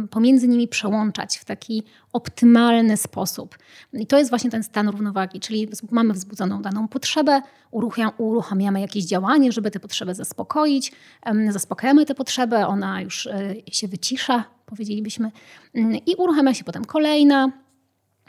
[0.09, 3.57] pomiędzy nimi przełączać w taki optymalny sposób.
[3.93, 7.41] I to jest właśnie ten stan równowagi, czyli mamy wzbudzoną daną potrzebę,
[8.17, 10.91] uruchamiamy jakieś działanie, żeby tę potrzebę zaspokoić,
[11.49, 15.31] zaspokajamy tę potrzebę, ona już e, się wycisza, powiedzielibyśmy,
[15.73, 17.51] mm, i uruchamia się potem kolejna,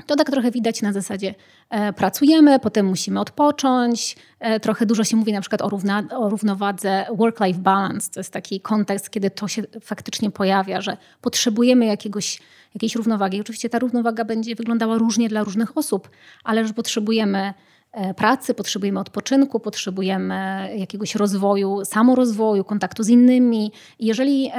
[0.06, 1.34] to tak trochę widać na zasadzie
[1.70, 4.16] e, pracujemy, potem musimy odpocząć.
[4.40, 8.10] E, trochę dużo się mówi na przykład o, równa, o równowadze work-life balance.
[8.10, 12.40] To jest taki kontekst, kiedy to się faktycznie pojawia, że potrzebujemy jakiegoś,
[12.74, 13.40] jakiejś równowagi.
[13.40, 16.10] Oczywiście ta równowaga będzie wyglądała różnie dla różnych osób,
[16.44, 17.54] ale że potrzebujemy
[17.92, 23.72] e, pracy, potrzebujemy odpoczynku, potrzebujemy jakiegoś rozwoju, samorozwoju, kontaktu z innymi.
[23.98, 24.50] Jeżeli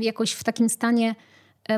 [0.00, 1.14] jakoś w takim stanie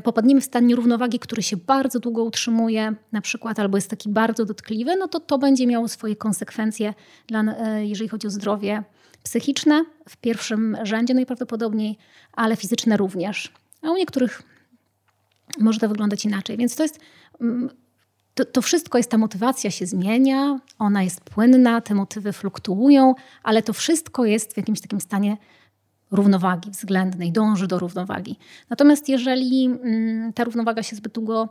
[0.05, 4.45] popadniemy w stan nierównowagi, który się bardzo długo utrzymuje, na przykład, albo jest taki bardzo
[4.45, 6.95] dotkliwy, no to to będzie miało swoje konsekwencje,
[7.27, 8.83] dla, e, jeżeli chodzi o zdrowie
[9.23, 11.99] psychiczne w pierwszym rzędzie najprawdopodobniej,
[12.33, 13.53] ale fizyczne również.
[13.83, 14.42] A u niektórych
[15.59, 16.57] może to wyglądać inaczej.
[16.57, 17.01] Więc to jest.
[17.40, 17.71] Mm,
[18.35, 23.62] to, to, wszystko jest, ta motywacja się zmienia, ona jest płynna, te motywy fluktuują, ale
[23.62, 25.37] to wszystko jest w jakimś takim stanie
[26.12, 28.38] równowagi względnej, dąży do równowagi.
[28.70, 31.48] Natomiast jeżeli mm, ta równowaga się zbyt długo,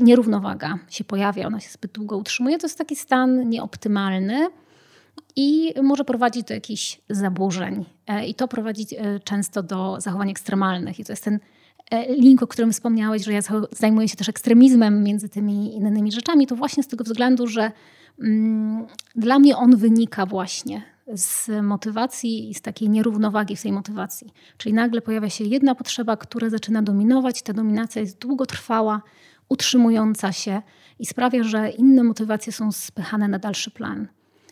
[0.00, 4.48] nierównowaga się pojawia, ona się zbyt długo utrzymuje, to jest taki stan nieoptymalny
[5.36, 7.84] i może prowadzić do jakichś zaburzeń.
[8.06, 11.00] E, I to prowadzi e, często do zachowań ekstremalnych.
[11.00, 11.38] I to jest ten
[11.90, 13.40] e, link, o którym wspomniałeś, że ja
[13.72, 17.72] zajmuję się też ekstremizmem między tymi innymi rzeczami, to właśnie z tego względu, że
[18.20, 20.82] mm, dla mnie on wynika właśnie
[21.14, 24.32] z motywacji i z takiej nierównowagi w tej motywacji.
[24.56, 29.02] Czyli nagle pojawia się jedna potrzeba, która zaczyna dominować, ta dominacja jest długotrwała,
[29.48, 30.62] utrzymująca się
[30.98, 34.08] i sprawia, że inne motywacje są spychane na dalszy plan.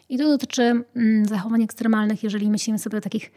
[0.08, 3.32] I to dotyczy mm, zachowań ekstremalnych, jeżeli myślimy sobie o takich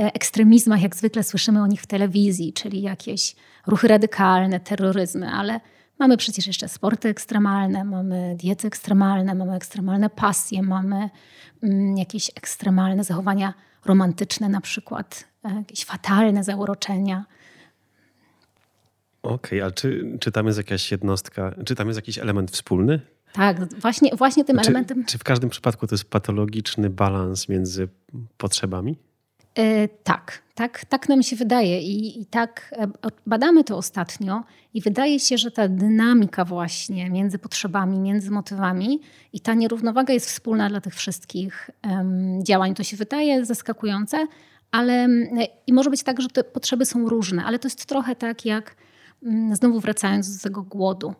[0.00, 5.60] e, ekstremizmach, jak zwykle słyszymy o nich w telewizji, czyli jakieś ruchy radykalne, terroryzmy, ale
[5.98, 11.10] mamy przecież jeszcze sporty ekstremalne, mamy diety ekstremalne, mamy ekstremalne pasje, mamy
[11.62, 17.24] mm, jakieś ekstremalne zachowania romantyczne, na przykład e, jakieś fatalne zauroczenia.
[19.22, 23.00] Okej, okay, ale czy, czy tam jest jakaś jednostka, czy tam jest jakiś element wspólny?
[23.32, 25.04] Tak, właśnie, właśnie tym czy, elementem.
[25.04, 27.88] Czy w każdym przypadku to jest patologiczny balans między
[28.36, 28.96] potrzebami?
[29.58, 32.88] Yy, tak, tak, tak nam się wydaje I, i tak e,
[33.26, 39.00] badamy to ostatnio i wydaje się, że ta dynamika właśnie między potrzebami, między motywami
[39.32, 42.74] i ta nierównowaga jest wspólna dla tych wszystkich um, działań.
[42.74, 44.26] To się wydaje zaskakujące,
[44.70, 45.08] ale
[45.66, 48.76] i może być tak, że te potrzeby są różne, ale to jest trochę tak jak
[49.52, 51.14] znowu wracając do tego głodu.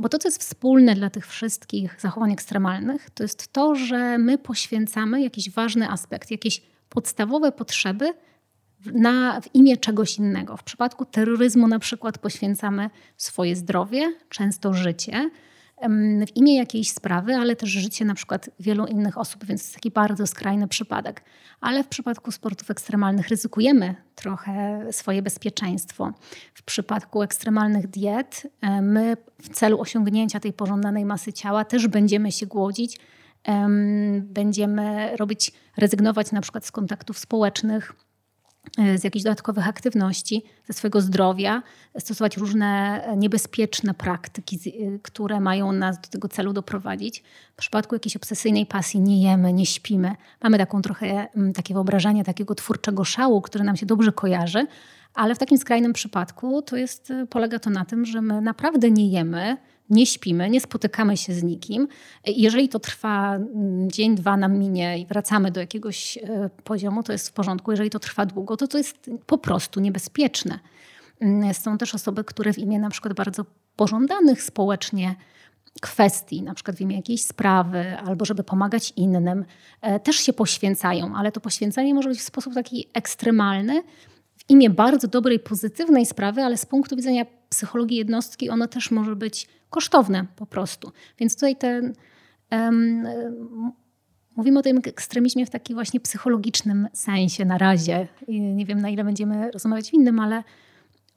[0.00, 4.38] Bo to, co jest wspólne dla tych wszystkich zachowań ekstremalnych, to jest to, że my
[4.38, 8.14] poświęcamy jakiś ważny aspekt, jakieś podstawowe potrzeby
[8.94, 10.56] na, w imię czegoś innego.
[10.56, 15.30] W przypadku terroryzmu na przykład poświęcamy swoje zdrowie, często życie,
[16.26, 19.90] w imię jakiejś sprawy, ale też życie na przykład wielu innych osób, więc jest taki
[19.90, 21.22] bardzo skrajny przypadek.
[21.60, 26.12] Ale w przypadku sportów ekstremalnych ryzykujemy trochę swoje bezpieczeństwo.
[26.54, 32.32] W przypadku ekstremalnych diet e, my w celu osiągnięcia tej pożądanej masy ciała też będziemy
[32.32, 32.98] się głodzić,
[34.20, 37.94] będziemy robić, rezygnować na przykład z kontaktów społecznych,
[38.78, 41.62] E, z jakichś dodatkowych aktywności, ze swojego zdrowia,
[41.98, 47.22] stosować różne niebezpieczne praktyki, e, które mają nas do tego celu doprowadzić.
[47.52, 50.14] W przypadku jakiejś obsesyjnej pasji nie jemy, nie śpimy.
[50.42, 54.66] Mamy taką trochę takie wyobrażenie takiego twórczego szału, który nam się dobrze kojarzy,
[55.14, 58.90] ale w takim skrajnym przypadku to jest, e, polega to na tym, że my naprawdę
[58.90, 59.56] nie jemy,
[59.92, 61.88] nie śpimy, nie spotykamy się z nikim.
[62.26, 67.12] Jeżeli to trwa mm, dzień, dwa nam minie i wracamy do jakiegoś e, poziomu, to
[67.12, 67.70] jest w porządku.
[67.70, 70.58] Jeżeli to trwa długo, to to jest po prostu niebezpieczne.
[71.20, 73.44] Mm, są też osoby, które w imię na przykład bardzo
[73.76, 75.14] pożądanych społecznie
[75.80, 79.44] kwestii, na przykład w imię jakiejś sprawy, albo żeby pomagać innym,
[79.80, 83.82] e, też się poświęcają, ale to poświęcenie może być w sposób taki ekstremalny,
[84.46, 89.16] w imię bardzo dobrej, pozytywnej sprawy, ale z punktu widzenia psychologii jednostki ono też może
[89.16, 90.92] być kosztowne po prostu.
[91.18, 91.92] Więc tutaj ten,
[92.50, 93.06] um,
[94.36, 98.08] mówimy o tym ekstremizmie w takim właśnie psychologicznym sensie na razie.
[98.28, 100.42] Nie wiem na ile będziemy rozmawiać w innym, ale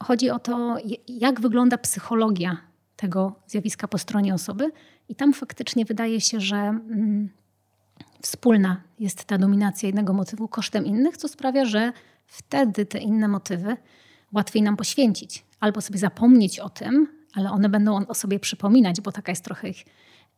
[0.04, 2.58] chodzi o to, jak wygląda psychologia
[2.96, 4.72] tego zjawiska po stronie osoby.
[5.10, 7.30] I tam faktycznie wydaje się, że mm,
[8.22, 11.92] wspólna jest ta dominacja jednego motywu kosztem innych, co sprawia, że
[12.28, 13.78] wtedy te inne motywy
[14.34, 19.12] łatwiej nam poświęcić albo sobie zapomnieć o tym, ale one będą o sobie przypominać, bo
[19.12, 19.86] taka jest trochę ich,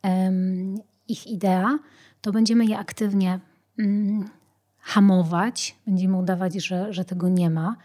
[0.03, 0.75] um,
[1.07, 1.79] ich idea,
[2.21, 3.39] to będziemy je aktywnie
[3.79, 4.29] um,
[4.79, 7.75] hamować, będziemy udawać, że, że tego nie ma.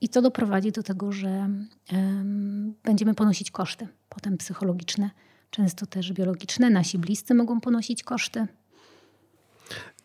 [0.00, 1.48] I to doprowadzi do tego, że
[1.92, 5.10] um, będziemy ponosić koszty, potem psychologiczne,
[5.50, 6.70] często też biologiczne.
[6.70, 8.46] Nasi bliscy mogą ponosić koszty.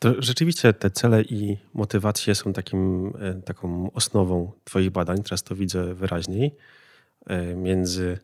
[0.02, 5.24] To rzeczywiście te cele i motywacje są takim, e, taką osnową Twoich badań.
[5.24, 6.56] Teraz to widzę wyraźniej.
[7.28, 8.18] E, między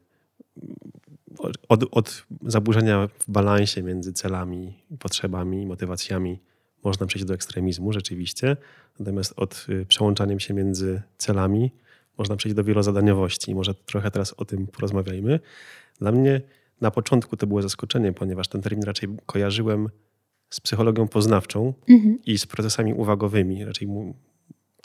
[1.70, 6.40] od, od zaburzenia w balansie między celami, potrzebami motywacjami
[6.84, 8.58] można przejść do ekstremizmu rzeczywiście.
[9.00, 11.72] Natomiast od y, przełączaniem się między celami
[12.18, 13.56] można przejść do wielozadaniowości.
[13.56, 15.40] Może trochę teraz o tym porozmawiajmy.
[16.00, 16.42] Dla mnie
[16.82, 19.90] na początku to było zaskoczenie, ponieważ ten termin raczej kojarzyłem
[20.50, 22.20] z psychologią poznawczą mhm.
[22.26, 23.66] i z procesami uwagowymi.
[23.66, 23.88] Raczej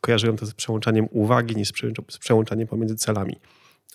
[0.01, 1.73] kojarzyłem to z przełączaniem uwagi niż
[2.11, 3.37] z przełączaniem pomiędzy celami.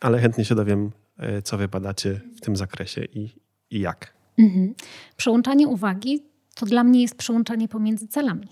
[0.01, 3.29] Ale chętnie się dowiem, e, co wy badacie w tym zakresie i,
[3.71, 4.13] i jak.
[4.37, 4.73] Mhm.
[5.17, 6.23] Przełączanie uwagi
[6.55, 8.47] to dla mnie jest przełączanie pomiędzy celami.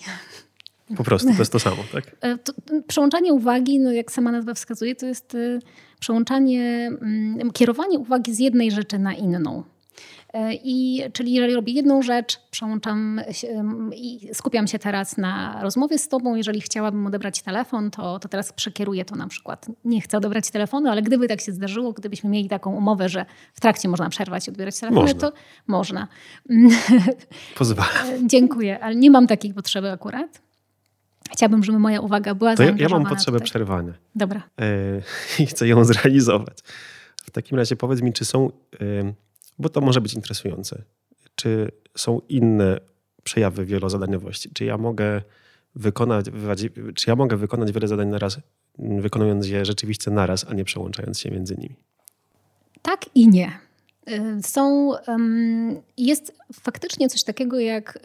[0.97, 2.15] Po prostu, to jest to samo, tak?
[2.21, 2.53] E, to,
[2.87, 5.59] przełączanie uwagi, no jak sama nazwa wskazuje, to jest e,
[5.99, 9.63] przełączanie, mm, kierowanie uwagi z jednej rzeczy na inną.
[10.35, 13.21] E, I, czyli jeżeli robię jedną rzecz, przełączam
[13.95, 16.35] i skupiam się teraz na rozmowie z tobą.
[16.35, 19.65] Jeżeli chciałabym odebrać telefon, to, to teraz przekieruję to na przykład.
[19.85, 23.59] Nie chcę odebrać telefonu, ale gdyby tak się zdarzyło, gdybyśmy mieli taką umowę, że w
[23.59, 25.19] trakcie można przerwać i odbierać telefony, można.
[25.19, 26.07] to można.
[27.57, 28.07] Pozwalam.
[28.09, 30.41] E, dziękuję, ale nie mam takiej potrzeby akurat.
[31.31, 33.45] Chciałabym, żeby moja uwaga była to ja, ja mam potrzebę tutaj.
[33.45, 33.93] przerwania.
[34.15, 34.43] Dobra.
[34.59, 35.03] Yy,
[35.43, 36.57] I chcę ją zrealizować.
[37.25, 38.51] W takim razie powiedz mi, czy są...
[38.79, 39.13] Yy,
[39.59, 40.83] bo to może być interesujące.
[41.35, 42.79] Czy są inne
[43.23, 44.49] przejawy wielozadaniowości.
[44.53, 45.21] Czy ja mogę
[45.75, 46.25] wykonać,
[46.95, 48.39] czy ja mogę wykonać wiele zadań na raz,
[48.79, 51.75] wykonując je rzeczywiście naraz, a nie przełączając się między nimi?
[52.81, 53.51] Tak i nie.
[54.09, 54.91] Y, są,
[55.97, 57.99] jest faktycznie coś takiego jak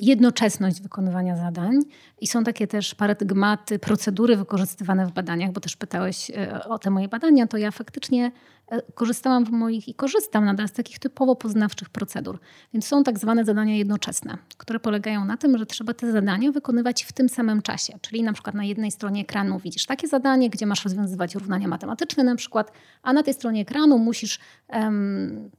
[0.00, 1.80] jednoczesność wykonywania zadań
[2.20, 6.90] i są takie też paradygmaty, procedury wykorzystywane w badaniach, bo też pytałeś e, o te
[6.90, 8.32] moje badania, to ja faktycznie
[8.70, 12.38] e, korzystałam w moich i korzystam nadal z takich typowo poznawczych procedur.
[12.72, 17.04] Więc są tak zwane zadania jednoczesne, które polegają na tym, że trzeba te zadania wykonywać
[17.04, 17.98] w tym samym czasie.
[18.00, 22.24] Czyli na przykład na jednej stronie ekranu widzisz takie zadanie, gdzie masz rozwiązywać równania matematyczne
[22.24, 25.50] na przykład, a na tej stronie ekranu musisz um,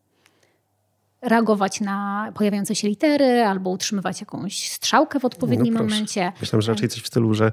[1.22, 6.32] reagować na pojawiające się litery albo utrzymywać jakąś strzałkę w odpowiednim no momencie.
[6.42, 7.52] Myślę, że raczej coś w stylu, że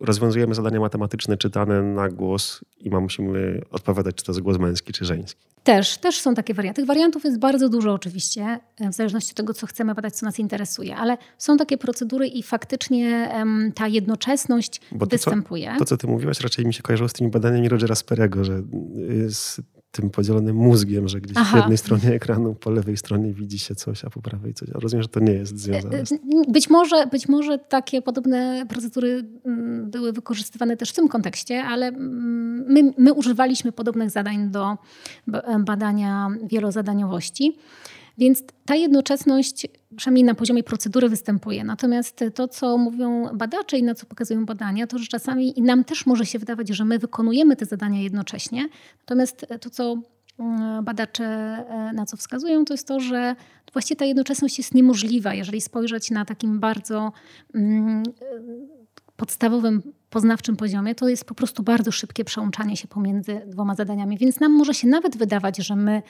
[0.00, 5.04] rozwiązujemy zadania matematyczne czytane na głos i musimy odpowiadać, czy to jest głos męski, czy
[5.04, 5.46] żeński.
[5.62, 6.82] Też, też są takie warianty.
[6.82, 8.60] Tych wariantów jest bardzo dużo oczywiście,
[8.90, 12.42] w zależności od tego, co chcemy badać, co nas interesuje, ale są takie procedury i
[12.42, 15.72] faktycznie um, ta jednoczesność to, występuje.
[15.72, 18.62] Co, to, co ty mówiłaś, raczej mi się kojarzyło z tymi badaniami Rogera Sperego, że
[19.24, 19.60] jest
[19.96, 21.56] tym podzielonym mózgiem, że gdzieś Aha.
[21.56, 24.68] w jednej stronie ekranu, po lewej stronie widzi się coś, a po prawej coś.
[24.74, 26.06] A rozumiem, że to nie jest związane.
[26.06, 26.14] Z...
[26.48, 31.86] Być może, być może takie podobne procedury mm, były wykorzystywane też w tym kontekście, ale
[31.88, 34.76] mm, my, my używaliśmy podobnych zadań do
[35.58, 37.56] badania wielozadaniowości.
[38.18, 41.64] Więc ta jednoczesność, przynajmniej na poziomie procedury, występuje.
[41.64, 45.84] Natomiast to, co mówią badacze i na co pokazują badania, to że czasami i nam
[45.84, 48.68] też może się wydawać, że my wykonujemy te zadania jednocześnie.
[49.00, 49.96] Natomiast to, co
[50.38, 53.36] mm, badacze e, na co wskazują, to jest to, że
[53.72, 57.12] właściwie ta jednoczesność jest niemożliwa, jeżeli spojrzeć na takim bardzo
[57.54, 58.02] mm,
[59.16, 59.82] podstawowym
[60.16, 64.18] poznawczym poziomie, to jest po prostu bardzo szybkie przełączanie się pomiędzy dwoma zadaniami.
[64.18, 66.02] Więc nam może się nawet wydawać, że my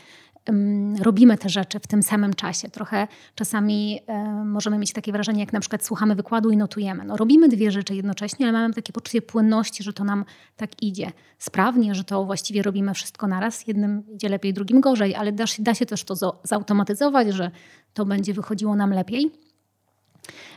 [1.03, 2.69] robimy te rzeczy w tym samym czasie.
[2.69, 7.05] Trochę czasami um, możemy mieć takie wrażenie, jak na przykład słuchamy wykładu i notujemy.
[7.05, 10.25] No, robimy dwie rzeczy jednocześnie, ale mamy takie poczucie płynności, że to nam
[10.57, 13.66] tak idzie sprawnie, że to właściwie robimy wszystko naraz.
[13.66, 17.51] Jednym idzie lepiej, drugim gorzej, ale da się, da się też to zautomatyzować, że
[17.95, 19.45] to będzie wychodziło nam lepiej.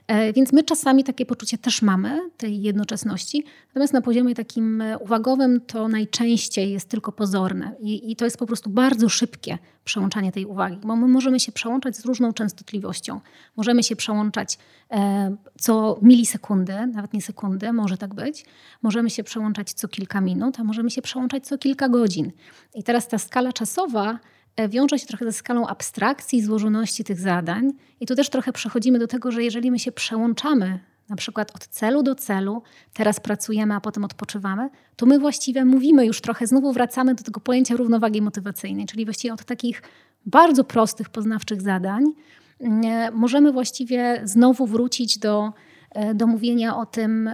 [0.08, 4.98] E, więc my czasami takie poczucie też mamy, tej jednoczesności, natomiast na poziomie takim e,
[4.98, 10.32] uwagowym to najczęściej jest tylko pozorne i, i to jest po prostu bardzo szybkie przełączanie
[10.32, 13.20] tej uwagi, bo my możemy się przełączać z różną częstotliwością.
[13.58, 14.58] Możemy się przełączać
[14.92, 18.46] e, co milisekundy, nawet nie sekundy, może tak być.
[18.82, 22.32] Możemy się przełączać co kilka minut, a możemy się przełączać co kilka godzin.
[22.76, 24.20] I teraz ta skala czasowa
[24.68, 27.72] wiąże się trochę ze skalą abstrakcji, złożoności tych zadań.
[28.00, 31.68] I tu też trochę przechodzimy do tego, że jeżeli my się przełączamy na przykład od
[31.68, 32.62] celu do celu,
[32.94, 37.40] teraz pracujemy, a potem odpoczywamy, to my właściwie mówimy już trochę, znowu wracamy do tego
[37.40, 39.82] pojęcia równowagi motywacyjnej, czyli właściwie od takich
[40.26, 42.04] bardzo prostych, poznawczych zadań
[42.60, 45.54] mm, e, możemy właściwie znowu wrócić do,
[45.92, 47.30] e, do mówienia o tym,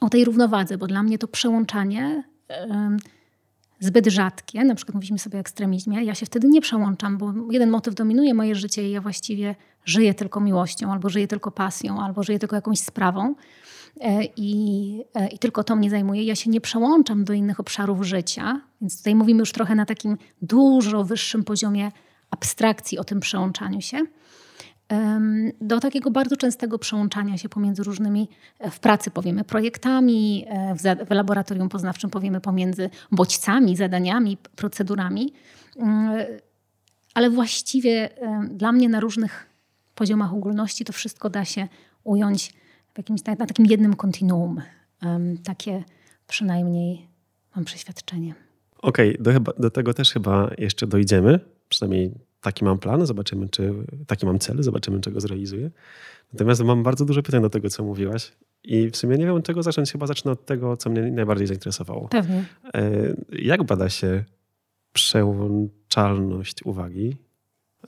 [0.00, 2.24] o tej równowadze, bo dla mnie to przełączanie
[3.80, 7.70] zbyt rzadkie, na przykład mówimy sobie o ekstremizmie, ja się wtedy nie przełączam, bo jeden
[7.70, 12.22] motyw dominuje moje życie i ja właściwie żyję tylko miłością, albo żyję tylko pasją, albo
[12.22, 13.34] żyję tylko jakąś sprawą.
[14.00, 16.24] E, i, e, i tylko to mnie zajmuje.
[16.24, 20.18] Ja się nie przełączam do innych obszarów życia, więc tutaj mówimy już trochę na takim
[20.42, 21.92] dużo wyższym poziomie
[22.30, 23.98] abstrakcji o tym przełączaniu się
[25.60, 30.74] do takiego bardzo częstego przełączania się pomiędzy różnymi, e, w pracy powiemy projektami, e,
[31.06, 35.32] w, laboratorium poznawczym powiemy pomiędzy bodźcami, zadaniami, procedurami.
[35.76, 36.26] Mm,
[37.14, 38.08] ale właściwie
[38.50, 39.46] dla mnie na różnych
[39.94, 41.68] poziomach ogólności to wszystko da się
[42.04, 42.52] ująć
[42.94, 44.62] w jakimś, na takim jednym kontinuum.
[45.44, 45.84] Takie
[46.26, 47.06] przynajmniej
[47.56, 48.34] mam przeświadczenie.
[48.78, 53.74] Okej, okay, do, do tego też chyba jeszcze dojdziemy, przynajmniej taki mam plan, zobaczymy, czy
[54.06, 55.70] taki mam cel, zobaczymy, czego zrealizuję.
[56.32, 58.32] Natomiast mam bardzo dużo pytań do tego, co mówiłaś.
[58.64, 59.92] I w sumie nie wiem, od czego zacząć.
[59.92, 62.08] Chyba zacznę od tego, co mnie najbardziej zainteresowało.
[62.08, 62.44] Pewnie.
[62.74, 62.90] E,
[63.32, 64.24] jak bada się
[64.92, 67.16] przełączalność uwagi?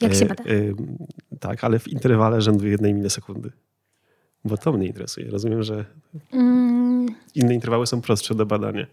[0.00, 0.44] Jak się e, bada?
[1.40, 3.50] Tak, ale w interwale rzędu jednej milisekundy.
[4.44, 5.30] Bo to mnie interesuje.
[5.30, 5.84] Rozumiem, że
[6.32, 7.06] mm.
[7.34, 8.86] inne interwały są prostsze do badania.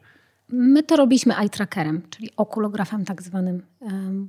[0.49, 3.61] My to robiliśmy eye trackerem, czyli okulografem tak zwanym,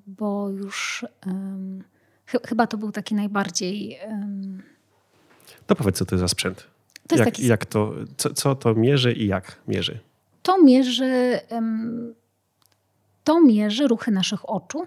[0.07, 1.85] bo już um,
[2.27, 3.99] ch chyba to był taki najbardziej.
[4.09, 4.63] Um...
[5.67, 6.67] To powiedz, co to jest za sprzęt.
[7.09, 7.47] To jak, taki...
[7.47, 9.99] jak to, co, co, to mierzy i jak mierzy?
[10.43, 12.15] To mierzy, um,
[13.25, 14.87] to mierzy ruchy naszych oczu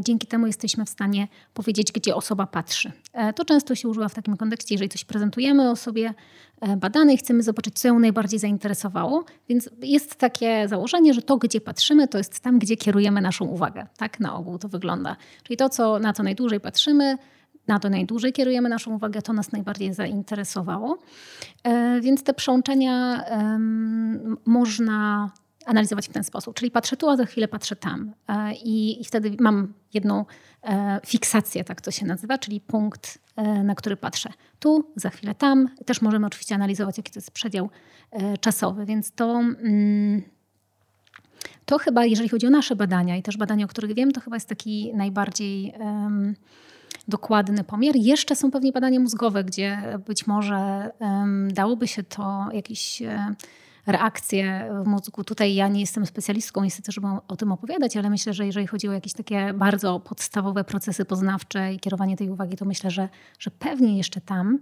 [0.00, 2.92] dzięki temu jesteśmy w stanie powiedzieć, gdzie osoba patrzy.
[3.12, 6.14] E, to często się używa w takim kontekście, jeżeli coś prezentujemy osobie
[6.60, 9.24] e, badanej, chcemy zobaczyć, co ją najbardziej zainteresowało.
[9.48, 13.86] Więc jest takie założenie, że to, gdzie patrzymy, to jest tam, gdzie kierujemy naszą uwagę.
[13.96, 15.16] Tak na ogół to wygląda.
[15.42, 17.18] Czyli to, co, na co najdłużej patrzymy,
[17.66, 20.98] na to najdłużej kierujemy naszą uwagę, to nas najbardziej zainteresowało.
[21.64, 23.24] E, więc te przełączenia
[24.46, 25.30] można
[25.68, 26.54] analizować w ten sposób.
[26.54, 28.12] Czyli patrzę tu, a za chwilę patrzę tam.
[28.28, 30.24] E, I, i wtedy mam jedną
[30.62, 33.18] e, fiksację, tak to się nazywa, czyli punkt,
[33.64, 34.30] na który patrzę.
[34.60, 35.68] Tu, za chwilę tam.
[35.86, 37.70] Też możemy oczywiście analizować, jaki to jest przedział
[38.40, 39.30] czasowy, więc to.
[39.30, 40.22] Mm,
[41.64, 44.36] to chyba, jeżeli chodzi o nasze badania i też badania, o których wiem, to chyba
[44.36, 45.74] jest taki najbardziej
[47.08, 47.96] dokładny pomiar.
[47.96, 53.36] Jeszcze są pewnie badania mózgowe, gdzie być może um, dałoby się to jakieś um,
[53.88, 55.24] reakcje w mózgu.
[55.24, 58.88] Tutaj ja nie jestem specjalistką niestety, żeby o tym opowiadać, ale myślę, że jeżeli chodzi
[58.88, 63.08] o jakieś takie bardzo podstawowe procesy poznawcze i kierowanie tej uwagi, to myślę, że,
[63.38, 64.58] że pewnie jeszcze tam.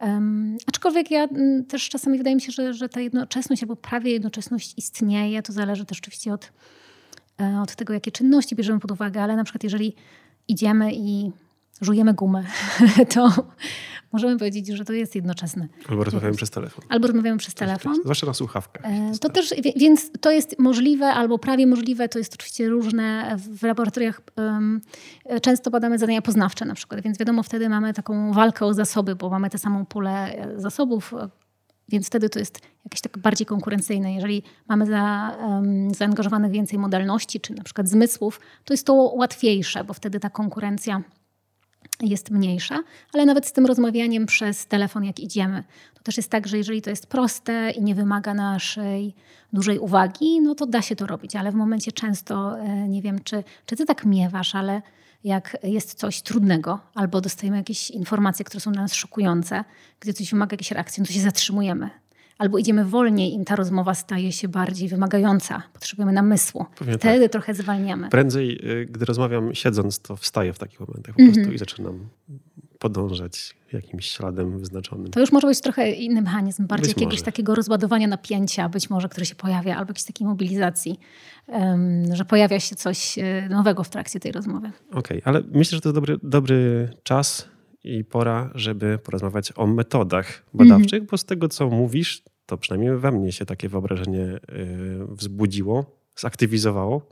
[0.00, 4.12] Um, aczkolwiek ja mm, też czasami wydaje mi się, że, że ta jednoczesność albo prawie
[4.12, 5.42] jednoczesność istnieje.
[5.42, 6.52] To zależy też oczywiście od,
[7.40, 9.94] e, od tego, jakie czynności bierzemy pod uwagę, ale na przykład jeżeli
[10.48, 11.32] idziemy i
[11.80, 12.44] żujemy gumę,
[13.14, 13.30] to
[14.14, 15.68] możemy powiedzieć, że to jest jednoczesne.
[15.88, 16.84] Albo rozmawiamy przez telefon.
[16.88, 17.94] Albo rozmawiamy przez telefon.
[18.02, 18.84] Zwłaszcza na słuchawkach.
[18.84, 23.36] E, to też, więc to jest możliwe albo prawie możliwe, to jest oczywiście różne.
[23.38, 24.80] W laboratoriach um,
[25.42, 29.30] często badamy zadania poznawcze na przykład, więc wiadomo, wtedy mamy taką walkę o zasoby, bo
[29.30, 31.14] mamy tę samą pulę e, zasobów,
[31.88, 34.14] więc wtedy to jest jakieś tak bardziej konkurencyjne.
[34.14, 39.84] Jeżeli mamy za, um, zaangażowanych więcej modalności, czy na przykład zmysłów, to jest to łatwiejsze,
[39.84, 41.02] bo wtedy ta konkurencja
[42.00, 42.82] jest mniejsza,
[43.12, 45.64] ale nawet z tym rozmawianiem przez telefon, jak idziemy,
[45.94, 49.14] to też jest tak, że jeżeli to jest proste i nie wymaga naszej
[49.52, 53.18] dużej uwagi, no to da się to robić, ale w momencie często, e, nie wiem,
[53.24, 54.82] czy, czy ty tak miewasz, ale
[55.24, 59.64] jak jest coś trudnego albo dostajemy jakieś informacje, które są dla nas szokujące,
[60.00, 61.90] gdzie coś wymaga jakiejś reakcji, no to się zatrzymujemy
[62.44, 65.62] albo idziemy wolniej, im ta rozmowa staje się bardziej wymagająca.
[65.72, 66.64] Potrzebujemy namysłu.
[66.78, 67.32] Pewnie Wtedy tak.
[67.32, 68.08] trochę zwalniamy.
[68.08, 71.34] Prędzej, y, gdy rozmawiam siedząc, to wstaję w takich momentach po mm -hmm.
[71.34, 72.08] prostu i zaczynam
[72.78, 75.10] podążać jakimś śladem wyznaczonym.
[75.10, 77.24] To już może być trochę inny mechanizm, bardziej być jakiegoś może.
[77.24, 80.98] takiego rozładowania napięcia, być może, które się pojawia, albo jakiejś takiej mobilizacji,
[81.46, 84.72] um, że pojawia się coś y, nowego w trakcie tej rozmowy.
[84.90, 87.48] Okej, okay, ale myślę, że to jest dobry, dobry czas
[87.84, 91.10] i pora, żeby porozmawiać o metodach badawczych, mm -hmm.
[91.10, 94.40] bo z tego, co mówisz, to przynajmniej we mnie się takie wyobrażenie y,
[95.08, 97.08] wzbudziło, zaktywizowało,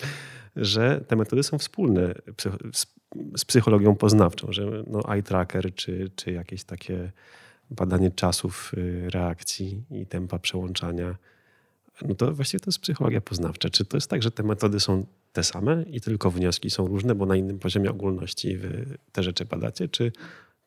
[0.56, 2.14] że te metody są wspólne
[3.36, 7.12] z psychologią poznawczą, że no, eye tracker czy, czy jakieś takie
[7.70, 11.16] badanie czasów y, reakcji i tempa przełączania,
[12.02, 13.70] no to właściwie to jest psychologia poznawcza.
[13.70, 17.14] Czy to jest tak, że te metody są te same i tylko wnioski są różne,
[17.14, 20.12] bo na innym poziomie ogólności wy te rzeczy badacie, czy,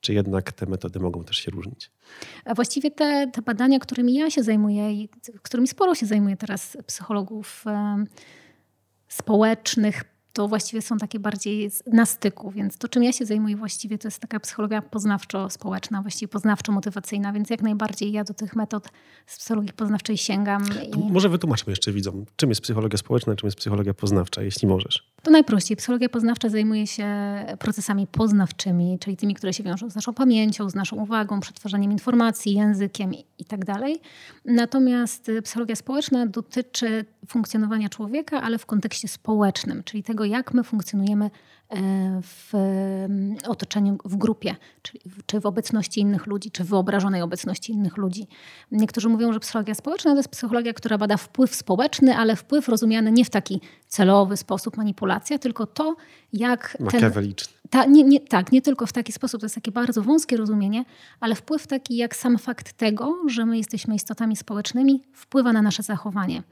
[0.08, 1.92] czy jednak te metody mogą też się różnić?
[2.46, 5.10] A właściwie te, te badania, którymi ja się zajmuję i
[5.42, 7.66] którymi sporo się zajmuje teraz psychologów
[9.08, 10.04] społecznych,
[10.38, 14.08] to właściwie są takie bardziej na styku, więc to czym ja się zajmuję właściwie to
[14.08, 18.90] jest taka psychologia poznawczo-społeczna, właściwie poznawczo-motywacyjna, więc jak najbardziej ja do tych metod
[19.26, 20.64] z psychologii poznawczej sięgam.
[20.96, 21.12] I...
[21.12, 25.12] Może wytłumaczmy jeszcze widzom, czym jest psychologia społeczna, czym jest psychologia poznawcza, jeśli możesz.
[25.24, 25.78] To najprościej.
[25.78, 27.08] Psychologia poznawcza zajmuje się
[27.60, 32.54] procesami poznawczymi, czyli tymi, które się wiążą z naszą pamięcią, z naszą uwagą, przetwarzaniem informacji,
[32.54, 33.66] językiem itd.
[33.66, 33.82] Tak
[34.46, 41.26] Natomiast psychologia społeczna dotyczy funkcjonowania człowieka, ale w kontekście społecznym, czyli tego, jak my funkcjonujemy
[41.26, 41.80] e,
[42.24, 42.54] w
[43.48, 48.28] otoczeniu, w grupie, czyli, czy w obecności innych ludzi, czy w wyobrażonej obecności innych ludzi.
[48.72, 53.12] Niektórzy mówią, że psychologia społeczna to jest psychologia, która bada wpływ społeczny, ale wpływ rozumiany
[53.12, 55.96] nie w taki celowy sposób, manipulacja, tylko to,
[56.34, 56.78] jak.
[56.80, 57.57] Makiaweliczny.
[57.70, 60.86] Ta, nie, nie, tak, nie tylko w taki sposób, to jest takie bardzo wąskie rozumienie,
[61.20, 65.84] ale wpływ taki, jak sam fakt tego, że my jesteśmy istotami społecznymi, wpływa na nasze
[65.84, 66.44] zachowanie.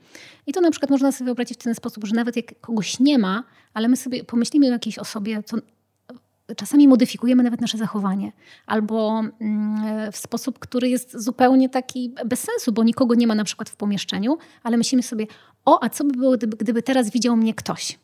[0.47, 3.20] I to na przykład można sobie wyobrazić w ten sposób, że nawet jak kogoś nie
[3.20, 3.43] ma,
[3.74, 5.57] ale my sobie pomyślimy o jakiejś osobie, to
[6.55, 8.32] czasami modyfikujemy nawet nasze zachowanie,
[8.66, 13.43] albo mm, w sposób, który jest zupełnie taki bez sensu, bo nikogo nie ma na
[13.43, 15.28] przykład w pomieszczeniu, ale myślimy sobie,
[15.66, 17.99] o, a co by było, gdyby, gdyby teraz widział mnie ktoś?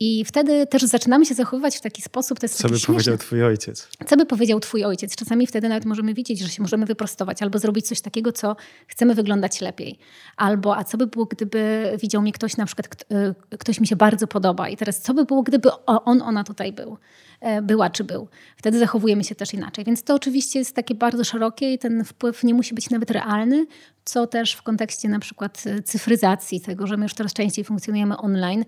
[0.00, 2.40] I wtedy też zaczynamy się zachowywać w taki sposób.
[2.40, 2.94] To jest Co by śmieszne.
[2.94, 3.88] powiedział twój ojciec?
[4.06, 5.16] Co by powiedział twój ojciec?
[5.16, 8.56] Czasami wtedy nawet możemy widzieć, że się możemy wyprostować albo zrobić coś takiego, co
[8.86, 9.98] chcemy wyglądać lepiej.
[10.36, 13.04] Albo a co by było, gdyby widział mnie ktoś, na przykład
[13.52, 16.72] y, ktoś mi się bardzo podoba i teraz co by było, gdyby on, ona tutaj
[16.72, 16.96] był,
[17.40, 18.28] e, była czy był.
[18.56, 19.84] Wtedy zachowujemy się też inaczej.
[19.84, 23.66] Więc to oczywiście jest takie bardzo szerokie i ten wpływ nie musi być nawet realny.
[24.08, 28.64] Co też w kontekście na przykład cyfryzacji, tego, że my już coraz częściej funkcjonujemy online,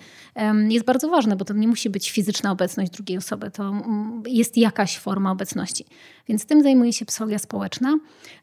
[0.68, 4.57] jest bardzo ważne, bo to nie musi być fizyczna obecność drugiej osoby, to mm, jest
[4.57, 5.86] jakaś forma obecności.
[6.28, 7.99] Więc tym zajmuje się psychologia społeczna,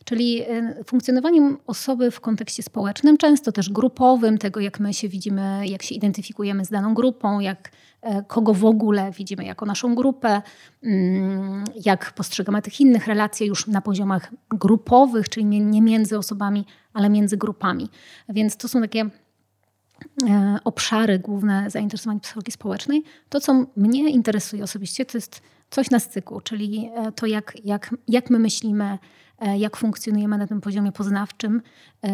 [0.05, 5.67] czyli e, funkcjonowaniem osoby w kontekście społecznym, często też grupowym, tego jak my się widzimy,
[5.67, 7.71] jak się identyfikujemy z daną grupą, jak
[8.01, 10.41] e, kogo w ogóle widzimy jako naszą grupę,
[10.83, 16.65] mm, jak postrzegamy tych innych relacji już na poziomach grupowych, czyli nie między osobami,
[16.97, 17.89] ale między grupami.
[18.29, 19.09] Więc to są takie
[20.29, 23.03] e, obszary główne zainteresowań psychologii społecznej.
[23.29, 27.95] To, co mnie interesuje osobiście, to jest coś na styku, czyli e, to, jak, jak,
[28.07, 28.97] jak my myślimy,
[29.39, 31.61] e, jak funkcjonujemy na tym poziomie poznawczym,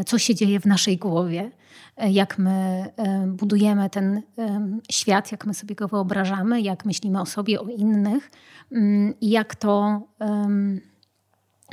[0.06, 1.52] co się dzieje w naszej głowie,
[1.98, 2.86] jak my
[3.28, 4.22] budujemy ten
[4.92, 8.32] świat, jak my sobie go wyobrażamy, jak myślimy o sobie, o innych
[8.72, 10.02] mm, i jak to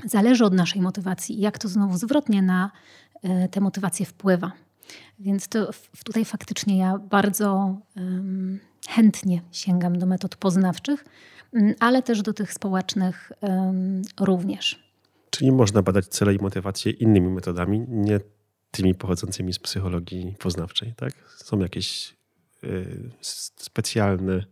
[0.04, 2.70] zależy od naszej motywacji jak to znowu zwrotnie na
[3.50, 4.52] tę motywację wpływa.
[5.18, 5.70] Więc to
[6.04, 7.78] tutaj faktycznie ja bardzo
[8.88, 11.04] chętnie sięgam do metod poznawczych,
[11.80, 13.32] ale też do tych społecznych
[14.20, 14.90] również.
[15.30, 18.20] Czyli można badać cele i motywacje innymi metodami, nie
[18.70, 21.12] tymi pochodzącymi z psychologii poznawczej, tak?
[21.36, 22.16] Są jakieś
[22.64, 23.10] y,
[23.56, 24.44] specjalne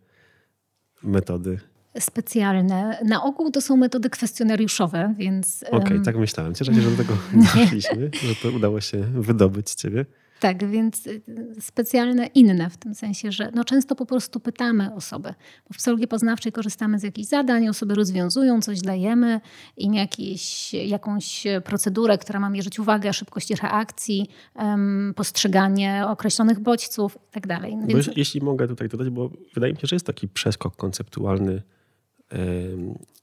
[1.02, 1.60] metody.
[1.98, 2.98] Specjalne.
[3.04, 5.62] Na ogół to są metody kwestionariuszowe, więc.
[5.62, 6.54] Okej, okay, tak myślałem.
[6.54, 7.14] Cieszę się, że do tego
[7.54, 10.06] doszliśmy, że to udało się wydobyć ciebie.
[10.40, 11.22] Tak, więc y,
[11.60, 15.34] specjalne inne w tym sensie, że no często po prostu pytamy osoby.
[15.68, 19.40] Bo w psychologii poznawczej korzystamy z jakichś zadań, osoby rozwiązują, coś dajemy,
[19.76, 27.58] im jakiś, jakąś procedurę, która ma mierzyć uwagę, szybkość reakcji, um, postrzeganie określonych bodźców itd.
[27.60, 28.10] Tak no więc...
[28.16, 31.62] Jeśli mogę tutaj dodać, bo wydaje mi się, że jest taki przeskok konceptualny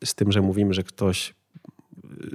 [0.04, 1.34] z tym, że mówimy, że ktoś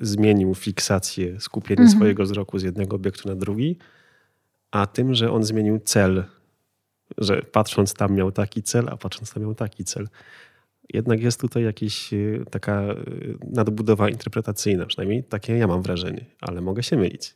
[0.03, 1.97] zmienił fiksację, skupienie mhm.
[1.99, 3.79] swojego wzroku z jednego obiektu na drugi,
[4.71, 6.25] a tym, że on zmienił cel.
[7.19, 10.09] Że patrząc tam miał taki cel, a patrząc tam miał taki cel.
[10.95, 12.17] Jednak jest tutaj jakaś e,
[12.51, 12.95] taka e,
[13.51, 17.35] nadbudowa interpretacyjna, przynajmniej takie ja mam wrażenie, ale mogę się mylić.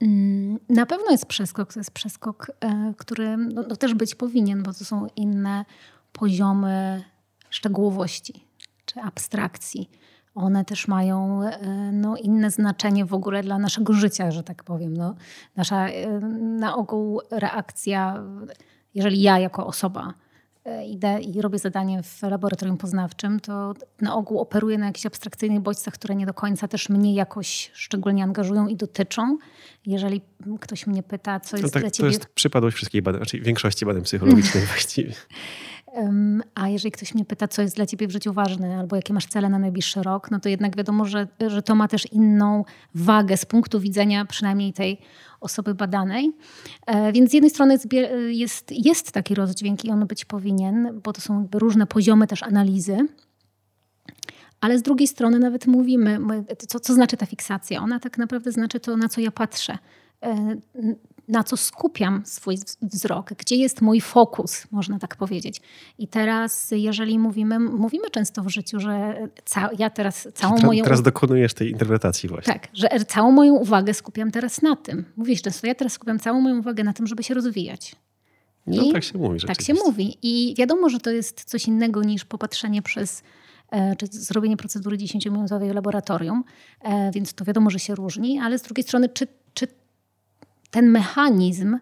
[0.00, 1.72] Mm, na pewno jest przeskok.
[1.72, 5.64] To jest przeskok, e, który no, no też być powinien, bo to są inne
[6.12, 7.04] poziomy
[7.50, 8.47] szczegółowości
[8.94, 9.90] czy abstrakcji
[10.38, 14.96] one też mają e, no, inne znaczenie w ogóle dla naszego życia, że tak powiem.
[14.96, 15.14] No,
[15.56, 18.24] nasza e, na ogół reakcja,
[18.94, 20.14] jeżeli ja jako osoba
[20.64, 25.60] e, idę i robię zadanie w laboratorium poznawczym, to na ogół operuję na jakichś abstrakcyjnych
[25.60, 29.38] bodźcach, które nie do końca też mnie jakoś szczególnie angażują i dotyczą.
[29.86, 30.20] Jeżeli
[30.60, 32.08] ktoś mnie pyta, co jest no tak, dla ciebie...
[32.08, 35.12] To jest przypadłość wszystkich badań, znaczy większości badań psychologicznych właściwie.
[36.54, 39.26] A jeżeli ktoś mnie pyta, co jest dla ciebie w życiu ważne, albo jakie masz
[39.26, 42.64] cele na najbliższy rok, no to jednak wiadomo, że, że to ma też inną
[42.94, 44.98] wagę z punktu widzenia przynajmniej tej
[45.40, 46.32] osoby badanej.
[46.86, 47.78] E, więc z jednej strony
[48.28, 52.42] jest, jest taki rozdźwięk i on być powinien, bo to są jakby różne poziomy też
[52.42, 52.98] analizy.
[54.60, 56.20] Ale z drugiej strony nawet mówimy,
[56.68, 57.80] co, co znaczy ta fiksacja?
[57.80, 59.78] Ona tak naprawdę znaczy to, na co ja patrzę
[60.22, 60.56] e,
[61.28, 65.60] na co skupiam swój wzrok, gdzie jest mój fokus, można tak powiedzieć.
[65.98, 70.84] I teraz, jeżeli mówimy, mówimy często w życiu, że ca- ja teraz całą teraz, moją.
[70.84, 72.52] Teraz dokonujesz tej interpretacji właśnie.
[72.52, 75.04] Tak, że całą moją uwagę skupiam teraz na tym.
[75.16, 77.96] Mówisz często, ja teraz skupiam całą moją uwagę na tym, żeby się rozwijać.
[78.66, 79.40] I no tak się mówi.
[79.46, 80.18] Tak się mówi.
[80.22, 83.22] I wiadomo, że to jest coś innego niż popatrzenie przez
[83.70, 86.44] e, czy zrobienie procedury 10-minutowej w laboratorium,
[86.82, 89.26] e, więc to wiadomo, że się różni, ale z drugiej strony, czy
[90.70, 91.78] ten mechanizm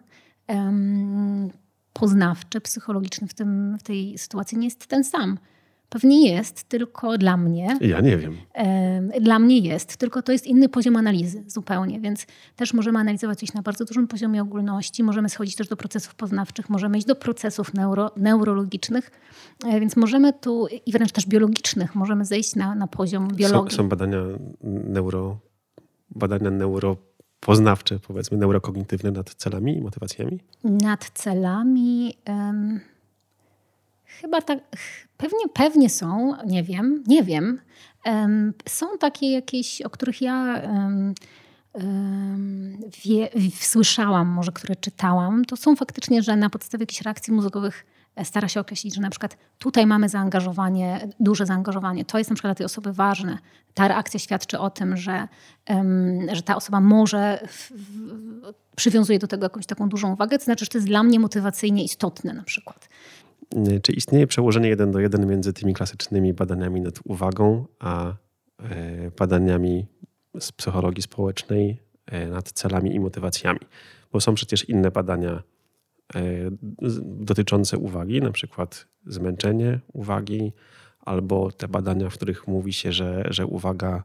[0.47, 1.49] um,
[1.93, 5.37] poznawczy, psychologiczny w, tym, w tej sytuacji nie jest ten sam.
[5.89, 7.77] Pewnie jest, tylko dla mnie.
[7.81, 8.37] Ja nie wiem.
[9.21, 12.25] Dla mnie jest, tylko to jest inny poziom analizy zupełnie, więc
[12.55, 16.69] też możemy analizować coś na bardzo dużym poziomie ogólności, możemy schodzić też do procesów poznawczych,
[16.69, 19.11] możemy iść do procesów neuro, neurologicznych,
[19.65, 23.71] e, więc możemy tu i wręcz też biologicznych, możemy zejść na, na poziom biologii.
[23.71, 24.19] Są, są badania
[24.63, 25.39] neuro,
[26.09, 26.97] badania neuro
[27.39, 30.39] poznawcze, powiedzmy, neurokognitywne nad celami i motywacjami?
[30.63, 32.17] Nad celami.
[32.27, 32.79] Um,
[34.05, 34.59] chyba tak,
[35.17, 37.59] pewnie, pewnie są, nie wiem, nie wiem.
[38.05, 41.13] Um, są takie jakieś, o których ja um,
[43.03, 43.29] wie,
[43.59, 45.45] słyszałam, może które czytałam.
[45.45, 47.85] To są faktycznie, że na podstawie jakichś reakcji mózgowych
[48.23, 52.49] stara się określić, że na przykład tutaj mamy zaangażowanie, duże zaangażowanie, to jest na przykład
[52.49, 53.37] dla tej osoby ważne.
[53.73, 55.27] Ta reakcja świadczy o tym, że,
[56.31, 60.65] że ta osoba może w, w, przywiązuje do tego jakąś taką dużą uwagę, to znaczy,
[60.65, 62.89] że to jest dla mnie motywacyjnie istotne na przykład.
[63.81, 68.13] Czy istnieje przełożenie jeden do jeden między tymi klasycznymi badaniami nad uwagą, a e,
[69.19, 69.85] badaniami
[70.39, 71.81] z psychologii społecznej
[72.31, 73.59] nad celami i motywacjami.
[74.11, 75.43] Bo są przecież inne badania
[77.01, 80.53] dotyczące uwagi, na przykład zmęczenie uwagi,
[80.99, 84.03] albo te badania, w których mówi się, że, że uwaga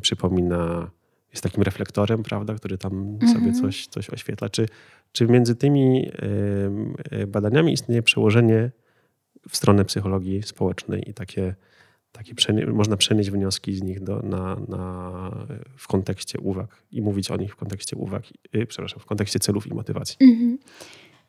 [0.00, 0.90] przypomina,
[1.30, 3.32] jest takim reflektorem, prawda, który tam mhm.
[3.32, 4.48] sobie coś, coś oświetla.
[4.48, 4.68] Czy,
[5.12, 6.10] czy między tymi
[7.26, 8.70] badaniami istnieje przełożenie
[9.48, 11.54] w stronę psychologii społecznej i takie,
[12.12, 12.34] takie
[12.72, 15.46] można przenieść wnioski z nich do, na, na,
[15.76, 19.66] w kontekście uwag i mówić o nich w kontekście uwag, yy, przepraszam, w kontekście celów
[19.66, 20.16] i motywacji.
[20.20, 20.58] Mhm.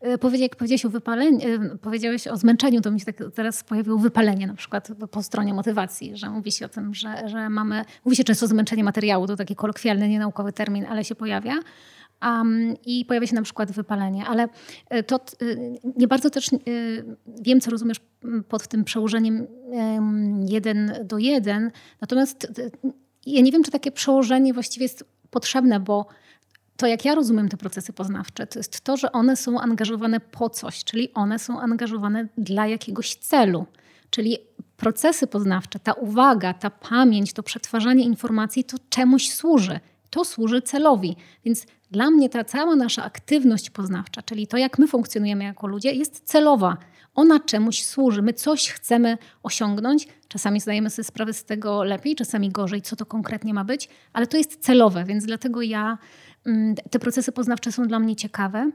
[0.02, 3.98] E, jak powiedziałeś o wypaleniu, e, powiedziałeś o zmęczeniu, to mi się tak teraz pojawiło
[3.98, 8.18] wypalenie na przykład po stronie motywacji, że mówi się o tym, że, że mamy, mówi
[8.18, 11.54] się często zmęczenie materiału, to taki kolokwialny, nienaukowy termin, ale się pojawia.
[12.26, 14.26] Um, i pojawia się na przykład wypalenie.
[14.26, 14.50] Ale
[14.90, 15.20] e, to
[15.98, 16.50] nie bardzo też
[17.42, 17.98] wiem, co rozumiesz
[18.48, 19.48] pod tym przełożeniem
[20.48, 21.72] jeden do jeden.
[22.02, 22.48] Natomiast
[23.26, 26.08] ja nie wiem, czy takie przełożenie właściwie jest potrzebne, bo
[26.78, 30.50] to jak ja rozumiem te procesy poznawcze, to jest to, że one są angażowane po
[30.50, 33.66] coś, czyli one są angażowane dla jakiegoś celu.
[34.10, 34.38] Czyli
[34.78, 39.80] procesy poznawcze, ta uwaga, ta pamięć, to przetwarzanie informacji to czemuś służy.
[40.10, 41.16] To służy celowi.
[41.46, 45.92] Więc dla mnie ta cała nasza aktywność poznawcza, czyli to, jak my funkcjonujemy jako ludzie,
[45.92, 46.78] jest celowa.
[47.16, 48.22] Ona czemuś służy.
[48.22, 50.08] My coś chcemy osiągnąć.
[50.28, 54.28] Czasami zdajemy sobie sprawę z tego lepiej, czasami gorzej, co to konkretnie ma być, ale
[54.28, 55.98] to jest celowe, więc dlatego ja
[56.46, 58.72] Mm, te procesy poznawcze są dla mnie ciekawe.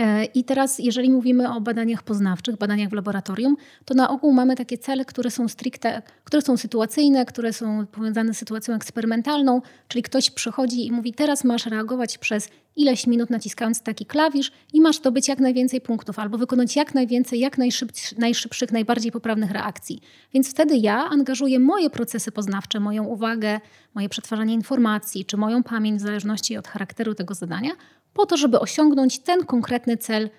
[0.00, 4.56] E, I teraz, jeżeli mówimy o badaniach poznawczych, badaniach w laboratorium, to na ogół mamy
[4.56, 10.02] takie cele, które są stricte, które są sytuacyjne, które są powiązane z sytuacją eksperymentalną, czyli
[10.02, 14.96] ktoś przychodzi i mówi: Teraz masz reagować przez ileś minut naciskając taki klawisz i masz
[14.96, 20.00] zdobyć jak najwięcej punktów, albo wykonać jak najwięcej, jak najszybszych, najszybszych, najbardziej poprawnych reakcji.
[20.34, 23.60] Więc wtedy ja angażuję moje procesy poznawcze, moją uwagę,
[23.94, 27.70] moje przetwarzanie informacji, czy moją pamięć, w zależności od charakteru tego zadania,
[28.14, 30.30] po to, żeby osiągnąć ten konkretny cel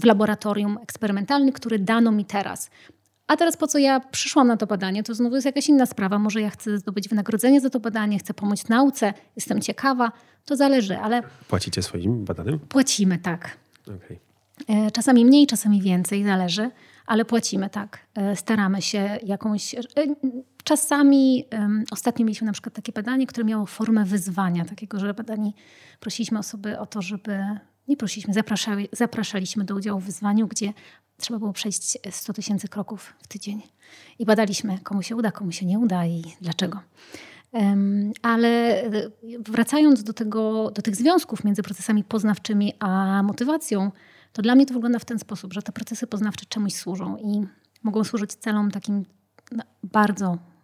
[0.00, 2.70] w laboratorium eksperymentalnym, który dano mi teraz.
[3.26, 6.18] A teraz po co ja przyszłam na to badanie, to znowu jest jakaś inna sprawa.
[6.18, 10.12] Może ja chcę zdobyć wynagrodzenie za to badanie, chcę pomóc nauce, jestem ciekawa,
[10.44, 11.22] to zależy, ale...
[11.48, 12.58] Płacicie swoim badanym?
[12.58, 13.56] Płacimy, tak.
[13.82, 14.18] Okay.
[14.68, 16.70] E, czasami mniej, czasami więcej, zależy,
[17.06, 17.98] ale płacimy, tak.
[18.14, 19.74] E, staramy się jakąś...
[20.66, 21.44] E, czasami,
[21.90, 25.54] ostatnio mieliśmy na przykład takie badanie, które miało formę wyzwania, takiego, że badani
[26.00, 27.44] prosiliśmy osoby o to, żeby
[27.88, 30.72] nie prosiliśmy, zapraszali, zapraszaliśmy do udziału w wyzwaniu, gdzie
[31.16, 33.62] trzeba było przejść 100 tysięcy kroków w tydzień.
[34.18, 36.80] I badaliśmy, komu się uda, komu się nie uda i dlaczego.
[38.22, 38.90] Ale e,
[39.38, 43.90] wracając do, tego, do tych związków między procesami poznawczymi a motywacją,
[44.32, 47.46] to dla mnie to wygląda w ten sposób, że te procesy poznawcze czemuś służą i
[47.82, 49.04] mogą służyć celom takim
[49.52, 50.55] no, bardzo e,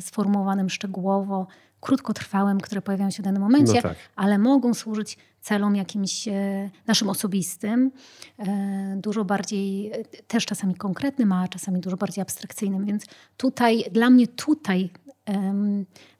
[0.00, 1.46] sformułowanym szczegółowo,
[1.84, 3.96] krótkotrwałym, które pojawiają się w danym momencie, no tak.
[4.16, 7.90] ale mogą służyć celom jakimś e, naszym osobistym,
[8.38, 12.84] e, dużo bardziej, e, też czasami konkretnym, a czasami dużo bardziej abstrakcyjnym.
[12.84, 13.04] Więc
[13.36, 14.90] tutaj, dla mnie tutaj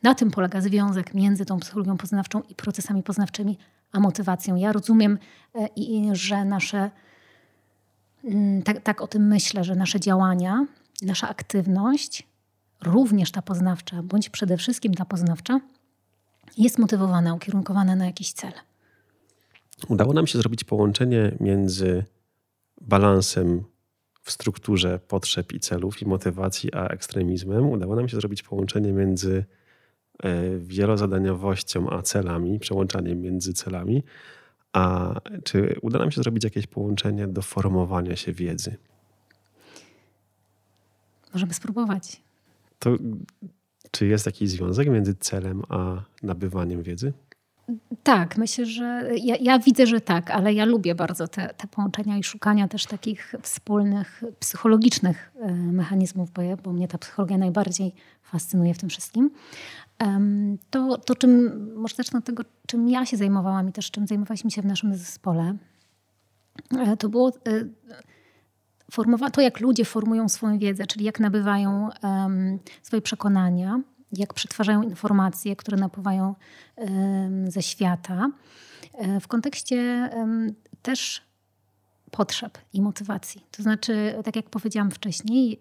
[0.03, 3.59] na tym polega związek między tą psychologią poznawczą i procesami poznawczymi,
[3.93, 4.57] a motywacją.
[4.57, 5.19] Ja rozumiem,
[6.13, 6.91] że nasze,
[8.25, 10.67] mm, tak, tak o tym myślę, że nasze działania,
[11.03, 12.27] nasza aktywność
[12.87, 15.61] również ta poznawcza, bądź przede wszystkim ta poznawcza,
[16.59, 18.53] jest motywowana, ukierunkowana na jakiś cel.
[19.89, 22.05] Udało nam się zrobić połączenie między
[22.81, 23.65] balansem
[24.23, 27.71] w strukturze potrzeb i celów i motywacji, a ekstremizmem.
[27.71, 29.45] Udało nam się zrobić połączenie między
[30.23, 34.03] e, wielozadaniowością a celami, przełączaniem między celami.
[34.73, 35.15] A
[35.45, 38.77] czy uda nam się zrobić jakieś połączenie do formowania się wiedzy?
[41.33, 42.23] Możemy spróbować.
[42.79, 42.97] To
[43.91, 47.13] czy jest jakiś związek między celem a nabywaniem wiedzy?
[48.03, 52.19] Tak, myślę, że ja, ja, widzę, że tak, ale ja lubię bardzo te, te połączenia
[52.19, 57.95] i szukania też takich wspólnych psychologicznych e, mechanizmów, bo, ja, bo mnie ta psychologia najbardziej
[58.23, 59.31] fascynuje w tym wszystkim.
[60.71, 64.51] To, to czym, może zacznę od tego, czym ja się zajmowałam i też czym zajmowaliśmy
[64.51, 65.57] się w naszym zespole,
[66.79, 67.33] e, to było e,
[68.97, 73.81] formowa- to, jak ludzie formują swoją wiedzę, czyli jak nabywają um, swoje przekonania,
[74.13, 76.35] jak przetwarzają informacje, które napływają
[76.77, 78.31] um, ze świata.
[78.95, 81.23] E, w kontekście um, też
[82.17, 83.45] potrzeb i motywacji.
[83.51, 85.61] To znaczy, tak jak powiedziałam wcześniej,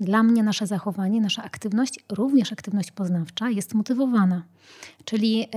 [0.00, 4.42] dla mnie nasze zachowanie, nasza aktywność, również aktywność poznawcza jest motywowana.
[5.04, 5.48] Czyli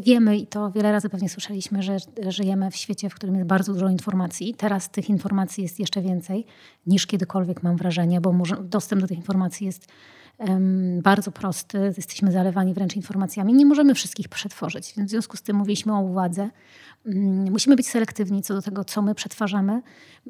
[0.00, 1.96] wiemy, i to wiele razy pewnie słyszeliśmy, że
[2.28, 4.54] żyjemy w świecie, w którym jest bardzo dużo informacji.
[4.54, 6.46] Teraz tych informacji jest jeszcze więcej
[6.86, 9.86] niż kiedykolwiek, mam wrażenie, bo dostęp do tych informacji jest
[11.02, 13.54] bardzo prosty, jesteśmy zalewani wręcz informacjami.
[13.54, 16.50] Nie możemy wszystkich przetworzyć, więc w związku z tym mówiliśmy o uwadze.
[17.06, 19.82] Mm, musimy być selektywni co do tego, co my przetwarzamy,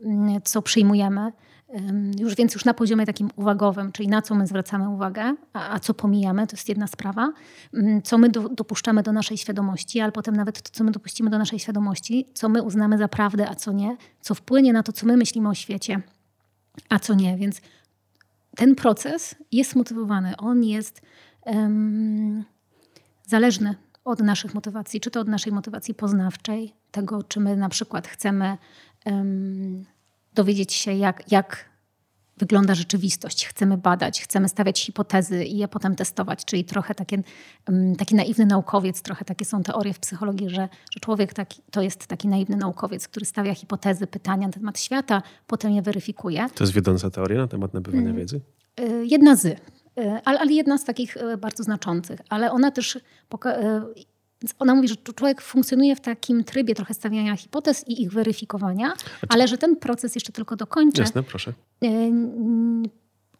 [0.05, 1.33] mm, co przyjmujemy.
[2.19, 5.81] Już więc już na poziomie takim uwagowym, czyli na co my zwracamy uwagę, a, a
[5.81, 7.33] co pomijamy, to jest jedna sprawa.
[7.75, 11.31] Mm, co my do, dopuszczamy do naszej świadomości, ale potem nawet to, co my dopuścimy
[11.31, 14.93] do naszej świadomości, co my uznamy za prawdę, a co nie, co wpłynie na to,
[14.93, 16.01] co my myślimy o świecie,
[16.89, 17.37] a co nie.
[17.37, 17.61] Więc
[18.57, 20.37] ten proces jest motywowany.
[20.37, 21.03] On jest
[21.47, 22.45] um,
[23.27, 23.75] zależny
[24.05, 28.59] od naszych motywacji, czy to od naszej motywacji poznawczej, tego, czy my na przykład chcemy
[29.07, 29.85] um,
[30.35, 31.72] dowiedzieć się, jak, jak
[32.39, 37.23] wygląda rzeczywistość, chcemy badać, chcemy stawiać hipotezy i je potem testować, czyli trochę takie,
[37.99, 42.07] taki naiwny naukowiec, trochę takie są teorie w psychologii, że, że człowiek taki, to jest
[42.07, 46.47] taki naiwny naukowiec, który stawia hipotezy, pytania na temat świata, potem je weryfikuje.
[46.55, 48.19] To jest wiodąca teoria na temat nabywania hmm.
[48.19, 48.41] wiedzy?
[48.81, 49.59] Y, jedna z, y,
[50.25, 52.99] ale, ale jedna z takich y, bardzo znaczących, ale ona też
[54.43, 58.93] więc ona mówi, że człowiek funkcjonuje w takim trybie trochę stawiania hipotez i ich weryfikowania,
[59.29, 61.01] ale że ten proces jeszcze tylko dokończy.
[61.01, 61.53] Jasne, proszę.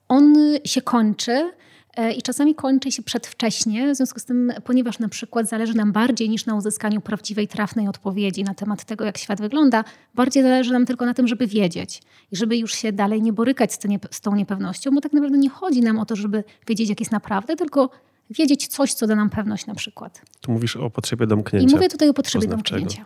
[0.09, 0.35] On
[0.65, 1.51] się kończy
[1.97, 5.93] e, i czasami kończy się przedwcześnie, w związku z tym, ponieważ na przykład zależy nam
[5.93, 9.85] bardziej niż na uzyskaniu prawdziwej, trafnej odpowiedzi na temat tego, jak świat wygląda,
[10.15, 13.73] bardziej zależy nam tylko na tym, żeby wiedzieć i żeby już się dalej nie borykać
[14.11, 17.13] z tą niepewnością, bo tak naprawdę nie chodzi nam o to, żeby wiedzieć, jak jest
[17.13, 17.91] naprawdę, tylko
[18.31, 20.23] wiedzieć coś, co da nam pewność na przykład.
[20.41, 21.69] Tu mówisz o potrzebie domknięcia.
[21.69, 23.05] I mówię tutaj o potrzebie domknięcia.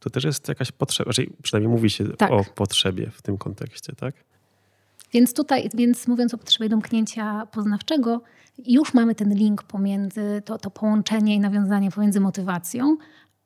[0.00, 1.10] To też jest jakaś potrzeba,
[1.42, 2.30] przynajmniej mówi się tak.
[2.30, 4.14] o potrzebie w tym kontekście, tak?
[5.12, 8.22] Więc tutaj, więc mówiąc o potrzebie domknięcia poznawczego,
[8.66, 12.96] już mamy ten link pomiędzy, to, to połączenie i nawiązanie pomiędzy motywacją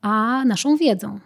[0.00, 1.20] a naszą wiedzą.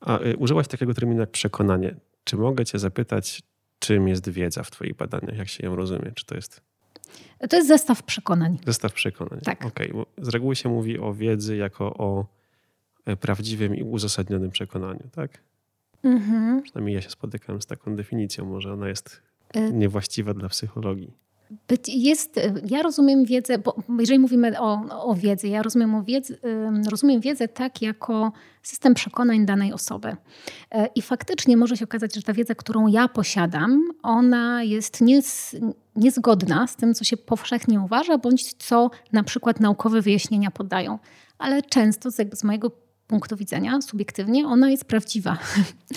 [0.00, 1.94] A y, użyłaś takiego terminu jak przekonanie.
[2.24, 3.42] Czy mogę cię zapytać,
[3.78, 5.36] czym jest wiedza w twoich badaniach?
[5.36, 6.12] Jak się ją rozumie?
[6.14, 6.60] Czy to jest
[7.50, 8.58] to jest zestaw przekonań.
[8.66, 9.40] Zestaw przekonań.
[9.40, 9.64] Tak.
[9.64, 9.92] Okay.
[10.18, 12.26] Z reguły się mówi o wiedzy jako o
[13.04, 15.38] e, prawdziwym i uzasadnionym przekonaniu, tak?
[16.02, 16.62] Mhm.
[16.62, 18.44] Przynajmniej ja się spotykam z taką definicją.
[18.44, 19.22] Może ona jest
[19.54, 21.12] e, niewłaściwa dla psychologii.
[21.88, 22.40] Jest,
[22.70, 26.38] ja rozumiem wiedzę, bo jeżeli mówimy o, o wiedzy, ja rozumiem, o wiedzy,
[26.90, 28.32] rozumiem wiedzę tak jako
[28.62, 30.16] system przekonań danej osoby.
[30.70, 35.56] E, I faktycznie może się okazać, że ta wiedza, którą ja posiadam, ona jest niez,
[35.96, 40.98] niezgodna z tym, co się powszechnie uważa, bądź co na przykład naukowe wyjaśnienia podają.
[41.38, 42.70] Ale często z, z mojego
[43.06, 45.38] punktu widzenia, subiektywnie, ona jest prawdziwa.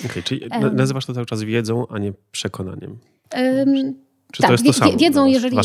[0.06, 0.41] Okay, czyli
[0.74, 2.97] nazywasz to cały czas wiedzą, a nie przekonaniem.
[3.36, 5.58] Um, czy tak, to jest to samo wiedzą, jeżeli,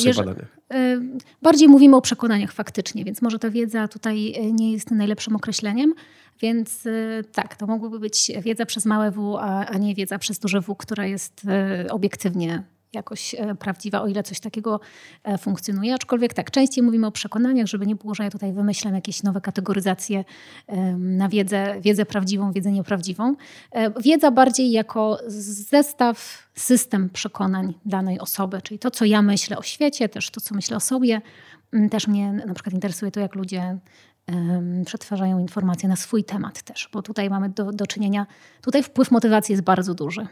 [0.71, 1.01] e,
[1.43, 5.95] Bardziej mówimy o przekonaniach faktycznie, więc może ta wiedza tutaj e, nie jest najlepszym określeniem.
[6.41, 10.39] Więc e, tak, to mogłoby być wiedza przez małe W, a, a nie wiedza przez
[10.39, 11.47] duże W, która jest
[11.91, 12.63] obiektywnie
[12.95, 14.81] jakoś e, prawdziwa, o ile coś takiego
[15.25, 15.95] e, funkcjonuje.
[15.95, 19.41] Aczkolwiek tak, częściej mówimy o przekonaniach, żeby nie było, że ja tutaj wymyślam jakieś nowe
[19.41, 20.25] kategoryzacje
[20.99, 23.35] na wiedzę, wiedzę prawdziwą, wiedzę nieprawdziwą.
[23.73, 29.63] E, wiedza bardziej jako zestaw, system przekonań danej osoby, czyli to, co ja myślę o
[29.63, 31.21] świecie, też to, co myślę o sobie.
[31.73, 33.79] Mm, też mnie na przykład interesuje to, jak ludzie
[34.87, 38.27] przetwarzają informacje na swój temat też, bo tutaj mamy do, do czynienia,
[38.61, 40.27] tutaj wpływ motywacji jest bardzo duży.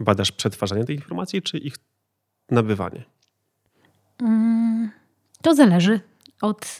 [0.00, 1.74] Badasz przetwarzanie tej informacji, czy ich
[2.50, 3.04] nabywanie?
[4.22, 4.90] Mm,
[5.42, 6.00] to zależy
[6.42, 6.78] od,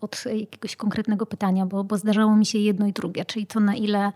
[0.00, 3.74] od jakiegoś konkretnego pytania, bo, bo zdarzało mi się jedno i drugie, czyli to na
[3.74, 4.12] ile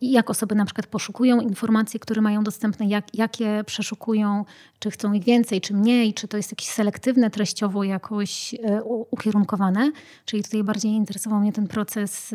[0.00, 4.44] jak osoby na przykład poszukują informacji, które mają dostępne, jak, jakie przeszukują,
[4.78, 9.92] czy chcą ich więcej, czy mniej, czy to jest jakieś selektywne treściowo jakoś e, ukierunkowane.
[10.24, 12.34] Czyli tutaj bardziej interesował mnie ten proces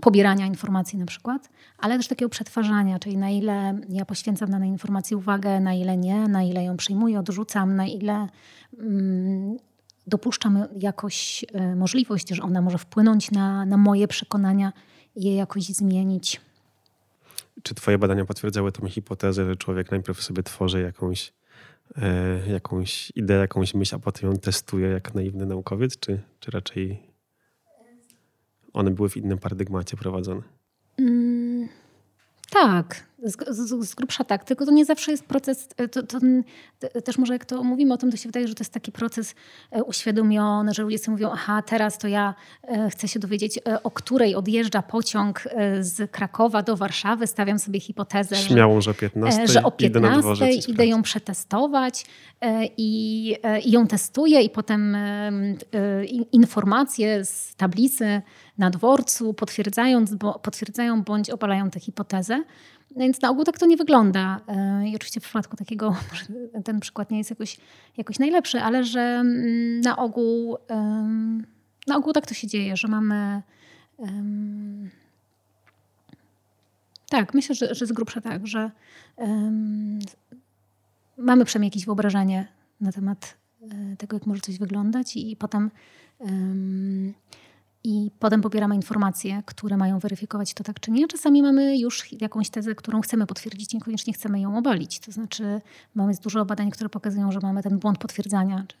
[0.00, 1.48] pobierania informacji na przykład,
[1.78, 6.28] ale też takiego przetwarzania, czyli na ile ja poświęcam danej informacji uwagę, na ile nie,
[6.28, 8.26] na ile ją przyjmuję, odrzucam, na ile
[8.78, 9.56] mm,
[10.06, 14.72] dopuszczam jakoś y, możliwość, że ona może wpłynąć na, na moje przekonania
[15.16, 16.40] i je jakoś zmienić.
[17.62, 21.32] Czy Twoje badania potwierdzały tą hipotezę, że człowiek najpierw sobie tworzy jakąś,
[21.96, 27.09] e, jakąś ideę, jakąś myśl, a potem ją testuje jak naiwny naukowiec, czy, czy raczej
[28.72, 30.42] one były w innym paradygmacie prowadzone.
[30.98, 31.68] Mm,
[32.50, 36.18] tak, z, z, z, grubsza tak, tylko to nie zawsze jest proces, e, to, to,
[36.78, 38.92] to, też może jak to mówimy o tym, to się wydaje, że to jest taki
[38.92, 39.34] proces
[39.70, 43.90] e, uświadomiony, że ludzie sobie mówią, aha, teraz to ja e, chcę się dowiedzieć, o
[43.90, 45.44] której odjeżdża pociąg
[45.80, 50.86] z Krakowa do Warszawy, stawiam sobie hipotezę, Śmiałą, że, 15, że o 15 idę, idę
[50.86, 52.06] ją przetestować
[52.76, 54.96] i, i ją testuję i potem
[56.32, 58.22] informacje z tablicy
[58.58, 62.44] na dworcu potwierdzając, bo, potwierdzają bądź obalają tę hipotezę.
[62.90, 64.40] No więc na ogół tak to nie wygląda.
[64.48, 65.96] E, I oczywiście w przypadku takiego,
[66.64, 67.56] ten przykład nie jest jakoś,
[67.96, 70.56] jakoś najlepszy, ale że mm, na ogół,
[71.86, 73.42] na ogół tak to się dzieje, że mamy.
[77.08, 78.70] Tak, myślę, że, że z grubsza tak, że
[81.18, 82.46] mamy przynajmniej jakieś wyobrażenie
[82.80, 85.70] na temat e, tego, jak może coś wyglądać, i potem
[86.18, 87.14] um,
[87.84, 91.08] i potem pobieramy informacje, które mają weryfikować to tak czy nie.
[91.08, 95.00] Czasami mamy już jakąś tezę, którą chcemy potwierdzić, niekoniecznie chcemy ją obalić.
[95.00, 95.60] To znaczy
[95.94, 98.76] mamy dużo badań, które pokazują, że mamy ten błąd potwierdzania, czy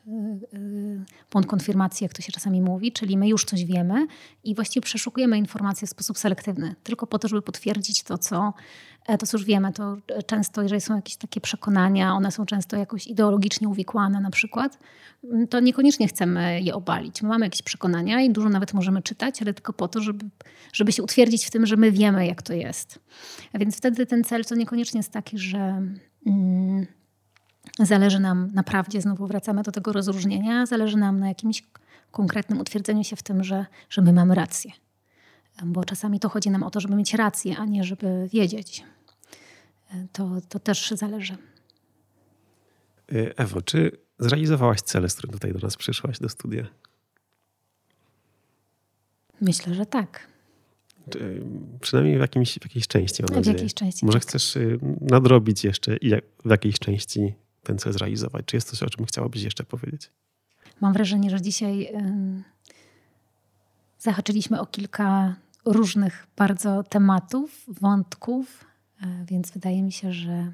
[0.52, 4.06] yy, błąd konfirmacji, jak to się czasami mówi, czyli my już coś wiemy
[4.44, 8.52] i właściwie przeszukujemy informacje w sposób selektywny, tylko po to, żeby potwierdzić to, co,
[9.18, 9.72] to, co już wiemy.
[9.72, 9.96] To
[10.26, 14.78] często, jeżeli są jakieś takie przekonania, one są często jakoś ideologicznie uwikłane na przykład,
[15.50, 17.22] to niekoniecznie chcemy je obalić.
[17.22, 20.26] My mamy jakieś przekonania i dużo nawet możemy czytać, ale tylko po to, żeby,
[20.72, 22.98] żeby się utwierdzić w tym, że my wiemy, jak to jest.
[23.52, 25.82] A więc wtedy ten cel to niekoniecznie jest taki, że
[26.26, 26.86] mm,
[27.78, 31.62] zależy nam naprawdę, znowu wracamy do tego rozróżnienia, zależy nam na jakimś
[32.10, 34.70] konkretnym utwierdzeniu się w tym, że, że my mamy rację.
[35.64, 38.84] Bo czasami to chodzi nam o to, żeby mieć rację, a nie żeby wiedzieć.
[40.12, 41.36] To, to też zależy.
[43.36, 46.66] Ewo, czy zrealizowałaś cele, z którym tutaj do nas przyszłaś do studia?
[49.40, 50.30] Myślę, że tak.
[51.80, 53.22] Przynajmniej w, jakimś, w jakiejś części.
[53.30, 54.06] Mam w jakiejś części.
[54.06, 54.28] Może tak.
[54.28, 56.10] chcesz y, nadrobić jeszcze i
[56.44, 58.44] w jakiejś części ten cel zrealizować?
[58.46, 60.10] Czy jest coś, o czym chciałabyś jeszcze powiedzieć?
[60.80, 62.42] Mam wrażenie, że dzisiaj y,
[63.98, 68.64] zahaczyliśmy o kilka różnych bardzo tematów, wątków,
[69.02, 70.52] y, więc wydaje mi się, że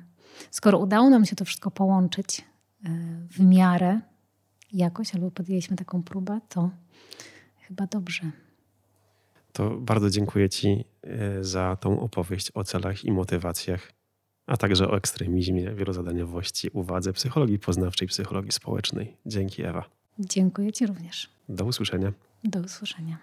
[0.50, 2.88] skoro udało nam się to wszystko połączyć y,
[3.30, 4.00] w miarę
[4.72, 6.70] jakoś, albo podjęliśmy taką próbę, to
[7.68, 8.30] chyba dobrze
[9.56, 13.92] to bardzo dziękuję Ci e, za tą opowieść o celach i motywacjach,
[14.46, 19.16] a także o ekstremizmie, wielozadaniowości, uwadze psychologii poznawczej, psychologii społecznej.
[19.26, 19.84] Dzięki Ewa.
[20.18, 21.30] Dziękuję Ci również.
[21.48, 22.12] Do usłyszenia.
[22.44, 23.18] Do usłyszenia.